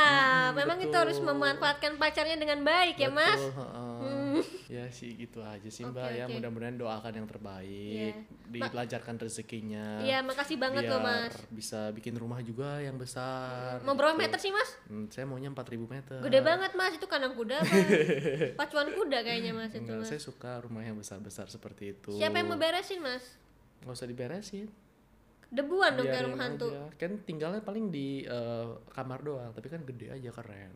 Hmm, 0.48 0.56
memang 0.56 0.78
itu 0.78 0.90
betul. 0.90 1.02
harus 1.02 1.18
memanfaatkan 1.20 1.96
pacarnya 1.96 2.36
dengan 2.36 2.62
baik 2.62 2.96
ya 2.96 3.08
mas 3.08 3.36
Betul, 3.36 3.52
heeh. 3.56 4.38
Ya 4.68 4.86
sih 4.90 5.14
gitu 5.14 5.40
aja 5.40 5.66
sih 5.66 5.84
Mbak 5.84 5.96
Oke, 6.04 6.16
ya. 6.16 6.26
Mudah-mudahan 6.28 6.76
doakan 6.76 7.14
yang 7.14 7.26
terbaik, 7.26 8.14
Iya. 8.50 8.68
dilancarkan 8.68 9.16
rezekinya. 9.18 10.02
iya 10.02 10.20
makasih 10.22 10.56
banget 10.56 10.86
loh 10.86 11.00
mas 11.00 11.34
bisa 11.50 11.90
bikin 11.92 12.14
rumah 12.14 12.40
juga 12.40 12.80
yang 12.80 12.96
besar. 12.96 13.80
mau 13.82 13.94
berapa 13.94 14.14
gitu. 14.14 14.22
meter 14.22 14.38
sih 14.38 14.52
mas 14.52 14.70
Hmm, 14.86 15.08
saya 15.08 15.26
maunya 15.26 15.50
4000 15.50 15.88
meter. 15.88 16.20
gede 16.22 16.40
banget 16.42 16.72
mas 16.74 16.94
itu 16.94 17.06
kandang 17.06 17.34
kuda 17.34 17.56
apa 17.58 17.76
pacuan 18.60 18.90
kuda 18.90 19.18
kayaknya 19.22 19.52
mas 19.52 19.72
itu 19.72 19.82
Enggak, 19.82 19.98
mas 20.00 20.08
saya 20.08 20.20
suka 20.20 20.60
rumah 20.60 20.82
yang 20.82 20.96
besar-besar 20.96 21.48
seperti 21.48 21.94
itu. 21.94 22.12
siapa 22.14 22.36
yang 22.36 22.48
mau 22.48 22.58
beresin 22.58 23.00
mas 23.00 23.24
Nggak 23.82 23.94
usah 23.94 24.08
diberesin. 24.08 24.68
Debuan 25.48 25.94
dong 25.94 26.08
kayak 26.08 26.26
rumah 26.26 26.40
hantu 26.42 26.68
aja. 26.70 26.90
Kan 26.96 27.12
tinggalnya 27.22 27.62
paling 27.62 27.90
di 27.90 28.22
eh, 28.22 28.68
kamar 28.90 29.20
doang, 29.22 29.52
tapi 29.52 29.68
kan 29.68 29.82
gede 29.84 30.10
aja 30.10 30.30
keren. 30.32 30.74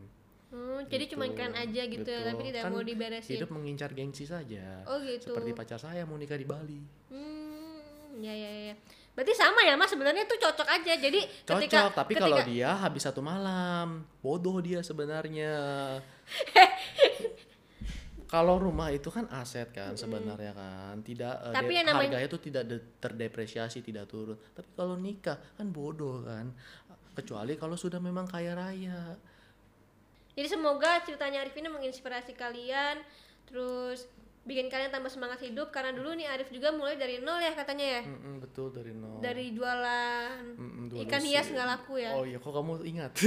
Hmm, 0.50 0.82
jadi 0.90 1.06
cuma 1.06 1.30
Gitu. 1.30 1.38
keren 1.38 1.54
aja 1.54 1.82
gitu 1.86 2.02
ya, 2.04 2.18
Betul. 2.20 2.28
tapi 2.34 2.42
tidak 2.50 2.62
Kan 2.66 2.72
mau 2.74 2.82
diberesin. 2.82 3.34
Hidup 3.38 3.50
mengincar 3.54 3.90
gengsi 3.94 4.26
saja. 4.26 4.82
Oh 4.84 4.98
gitu. 4.98 5.30
Seperti 5.30 5.50
pacar 5.54 5.78
saya 5.78 6.02
mau 6.02 6.18
nikah 6.18 6.34
di 6.34 6.42
Bali. 6.42 6.82
Hmm, 7.06 8.18
ya 8.18 8.34
ya 8.34 8.50
ya. 8.70 8.74
Berarti 9.10 9.30
sama 9.34 9.62
ya 9.62 9.74
mas 9.74 9.90
sebenarnya 9.90 10.26
tuh 10.26 10.38
cocok 10.38 10.66
aja. 10.66 10.94
Jadi 10.96 11.20
Cocok, 11.44 11.54
ketika 11.60 11.78
tapi 11.92 12.14
ketika, 12.14 12.24
kalau 12.26 12.38
dia 12.42 12.70
habis 12.74 13.02
satu 13.02 13.20
malam, 13.20 14.02
bodoh 14.18 14.58
dia 14.58 14.82
sebenarnya. 14.82 15.52
kalau 18.30 18.62
rumah 18.62 18.94
itu 18.94 19.10
kan 19.10 19.26
aset 19.34 19.74
kan 19.74 19.98
sebenarnya 19.98 20.54
kan, 20.54 21.02
tidak 21.02 21.34
eh, 21.42 21.50
Tapi 21.50 21.72
yang 21.74 21.86
namanya- 21.90 22.14
harganya 22.14 22.28
tuh 22.30 22.38
tidak 22.38 22.62
de- 22.64 22.86
terdepresiasi, 22.96 23.82
tidak 23.82 24.06
turun. 24.06 24.38
Tapi 24.54 24.70
kalau 24.72 24.94
nikah 24.94 25.34
kan 25.58 25.66
bodoh 25.68 26.22
kan. 26.22 26.54
Kecuali 27.10 27.58
kalau 27.58 27.74
sudah 27.74 27.98
memang 27.98 28.30
kaya 28.30 28.54
raya. 28.54 29.18
Jadi 30.38 30.46
semoga 30.46 31.02
ceritanya 31.02 31.42
Arif 31.42 31.58
ini 31.58 31.66
menginspirasi 31.66 32.38
kalian, 32.38 33.02
terus 33.44 34.06
bikin 34.40 34.72
kalian 34.72 34.88
tambah 34.88 35.12
semangat 35.12 35.44
hidup 35.44 35.68
karena 35.68 35.92
dulu 35.92 36.16
nih 36.16 36.24
Arif 36.24 36.48
juga 36.48 36.72
mulai 36.72 36.96
dari 36.96 37.20
nol 37.20 37.36
ya 37.44 37.52
katanya 37.52 38.00
ya. 38.00 38.02
Mm-mm, 38.08 38.40
betul 38.40 38.72
dari 38.72 38.96
nol. 38.96 39.20
Dari 39.20 39.52
jualan 39.52 40.56
Mm-mm, 40.56 40.84
dua 40.88 41.04
ikan 41.04 41.20
hias 41.20 41.52
nggak 41.52 41.68
laku 41.68 42.00
ya. 42.00 42.16
Oh 42.16 42.24
iya, 42.24 42.40
kok 42.40 42.48
kamu 42.56 42.80
ingat? 42.88 43.12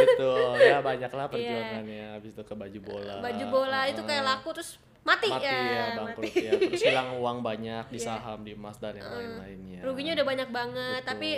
Betul, 0.00 0.54
ya 0.62 0.78
banyaklah 0.78 1.26
perjuangannya. 1.28 2.04
Habis 2.14 2.30
itu 2.30 2.42
ke 2.46 2.54
baju 2.54 2.78
bola. 2.78 3.14
Iya. 3.18 3.24
Baju 3.26 3.44
bola 3.50 3.80
itu 3.90 4.02
kayak 4.06 4.24
laku 4.24 4.48
terus 4.54 4.78
mati, 5.02 5.28
mati 5.32 5.50
ya. 5.50 5.58
ya, 5.58 5.84
bangkrut 5.98 6.30
mati. 6.30 6.46
ya. 6.46 6.52
Terus 6.56 6.82
hilang 6.86 7.08
uang 7.18 7.38
banyak 7.42 7.84
di 7.90 7.98
saham, 7.98 8.38
di 8.46 8.52
emas 8.54 8.78
dan 8.78 8.94
yang 8.96 9.10
lain-lainnya. 9.10 9.80
Ruginya 9.82 10.12
udah 10.14 10.26
banyak 10.30 10.48
banget, 10.54 11.00
Betul. 11.02 11.10
tapi 11.10 11.30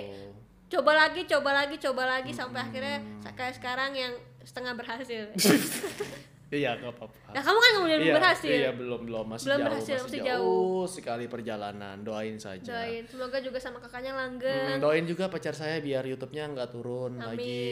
coba 0.68 0.92
lagi, 0.96 1.20
coba 1.24 1.50
lagi, 1.52 1.76
coba 1.80 2.02
lagi 2.04 2.32
sampai 2.36 2.60
akhirnya 2.60 2.96
kayak 3.32 3.54
sekarang 3.56 3.96
yang 3.96 4.12
setengah 4.44 4.76
berhasil. 4.76 5.32
Iya, 6.52 6.76
nggak 6.76 6.92
apa-apa. 6.92 7.32
nah 7.32 7.40
kamu 7.40 7.58
kan 7.58 7.70
kemudian 7.72 8.00
Iya, 8.02 8.12
berhasil. 8.12 8.52
Iya, 8.52 8.70
belum 8.72 9.00
belum 9.02 9.24
masih 9.26 9.46
Belum 9.48 9.56
jauh, 9.56 9.66
berhasil, 9.66 9.94
masih, 9.94 10.04
masih 10.04 10.20
jauh, 10.22 10.82
sekali 10.86 11.24
perjalanan. 11.26 11.96
Doain 11.98 12.36
saja. 12.36 12.68
Doain, 12.68 13.02
semoga 13.02 13.40
juga 13.40 13.56
sama 13.56 13.78
kakaknya 13.78 14.12
Hmm, 14.12 14.20
langgeng. 14.20 14.76
doain 14.78 15.04
juga 15.04 15.26
pacar 15.26 15.52
saya 15.52 15.80
biar 15.80 16.04
YouTube-nya 16.04 16.52
nggak 16.52 16.68
turun 16.70 17.16
Amin. 17.16 17.24
lagi. 17.26 17.64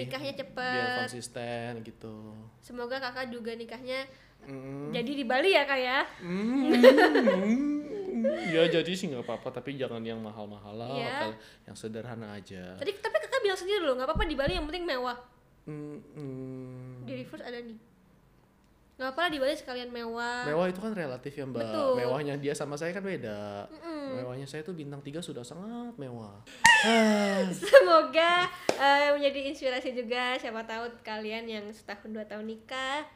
Nikahnya 0.00 0.32
Biar 0.32 0.42
cepet. 0.46 0.98
konsisten 1.02 1.70
gitu. 1.82 2.14
Semoga 2.60 2.96
kakak 2.98 3.26
juga 3.28 3.52
nikahnya 3.52 4.06
Mm. 4.40 4.94
jadi 4.94 5.10
di 5.12 5.24
Bali 5.24 5.50
ya 5.50 5.66
kak 5.66 5.76
ya. 5.76 5.98
Hmm, 6.22 6.70
ya 8.48 8.62
jadi 8.70 8.86
sih 8.88 9.10
nggak 9.10 9.20
apa-apa 9.20 9.50
tapi 9.52 9.74
jangan 9.74 9.98
yang 10.00 10.18
mahal-mahal 10.18 10.74
lah 10.74 10.88
Iya. 10.88 11.10
hotel 11.10 11.30
yang 11.64 11.74
sederhana 11.74 12.32
aja 12.32 12.74
Tadi 12.76 12.90
tapi 12.94 13.16
kakak 13.18 13.40
bilang 13.40 13.58
sendiri 13.58 13.82
loh, 13.82 13.94
nggak 13.94 14.06
apa-apa 14.06 14.24
di 14.24 14.34
Bali 14.34 14.54
yang 14.54 14.64
penting 14.64 14.84
mewah. 14.84 15.18
Hmm, 15.64 15.98
hmm. 16.08 17.02
Di 17.02 17.12
reverse 17.18 17.44
ada 17.44 17.58
nih. 17.58 17.76
Nggak 18.98 19.08
apa-apa 19.08 19.30
di 19.30 19.38
Bali 19.38 19.54
sekalian 19.54 19.88
mewah. 19.88 20.42
mewah 20.44 20.66
itu 20.66 20.80
kan 20.80 20.90
relatif 20.90 21.30
ya 21.32 21.44
mbak 21.44 21.62
Betul. 21.62 21.90
mewahnya 21.96 22.34
dia 22.34 22.50
sama 22.50 22.74
saya 22.74 22.90
kan 22.90 23.00
beda 23.00 23.70
mewahnya 24.10 24.42
saya 24.42 24.60
tuh 24.60 24.72
bintang 24.72 24.98
tiga 25.00 25.20
sudah 25.20 25.40
sangat 25.40 25.94
mewah 25.94 26.42
Semoga 27.62 28.46
eh, 28.72 29.10
menjadi 29.12 29.40
inspirasi 29.46 29.92
juga 29.92 30.34
siapa 30.34 30.62
tahu 30.62 30.90
kalian 31.00 31.46
yang 31.46 31.64
setahun 31.68 32.08
dua 32.08 32.24
tahun 32.24 32.44
nikah, 32.44 33.06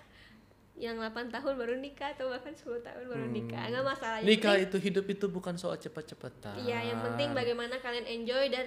yang 0.75 0.97
8 0.97 1.13
tahun 1.29 1.53
baru 1.55 1.75
nikah 1.77 2.11
atau 2.13 2.27
bahkan 2.29 2.51
10 2.51 2.65
tahun 2.81 3.05
baru 3.05 3.27
nikah. 3.29 3.65
Nggak 3.69 3.85
masalah. 3.85 4.17
Yang 4.17 4.23
Hmm. 4.23 4.33
nikah 4.33 4.53
penting- 4.53 4.67
itu 4.69 4.77
hidup 4.81 5.07
itu 5.09 5.27
bukan 5.29 5.55
soal 5.55 5.77
cepet-cepetan 5.77 6.57
Iya, 6.59 6.79
yang 6.85 6.99
penting 7.03 7.29
bagaimana 7.33 7.75
kalian 7.77 8.03
enjoy 8.05 8.49
dan 8.49 8.67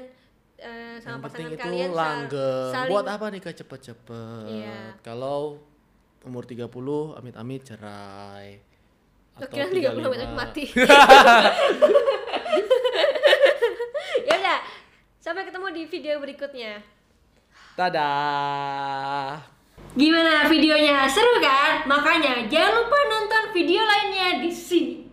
yang 0.55 1.01
sama 1.01 1.19
penting 1.25 1.47
pasangan 1.47 1.51
itu 1.53 1.63
kalian 1.65 1.91
langgeng 1.91 2.71
saling 2.71 2.89
buat 2.89 3.05
apa 3.05 3.25
nikah 3.27 3.53
cepet-cepet 3.53 4.43
Iya. 4.45 4.79
kalau 5.01 5.59
umur 6.25 6.43
30 6.49 6.67
amit-amit 7.21 7.61
cerai 7.61 8.57
atau 9.35 9.47
kira 9.51 9.67
30 9.67 9.99
menit 9.99 10.31
35. 10.31 10.39
mati. 10.39 10.63
ya 14.27 14.33
udah, 14.39 14.59
sampai 15.19 15.43
ketemu 15.43 15.67
di 15.75 15.81
video 15.91 16.23
berikutnya. 16.23 16.79
dadah 17.75 19.43
Gimana 19.95 20.47
videonya? 20.47 21.07
Seru 21.07 21.39
kan? 21.43 21.83
Makanya 21.87 22.47
jangan 22.47 22.83
lupa 22.83 22.97
nonton 23.11 23.43
video 23.51 23.83
lainnya 23.83 24.39
di 24.43 24.51
sini. 24.51 25.04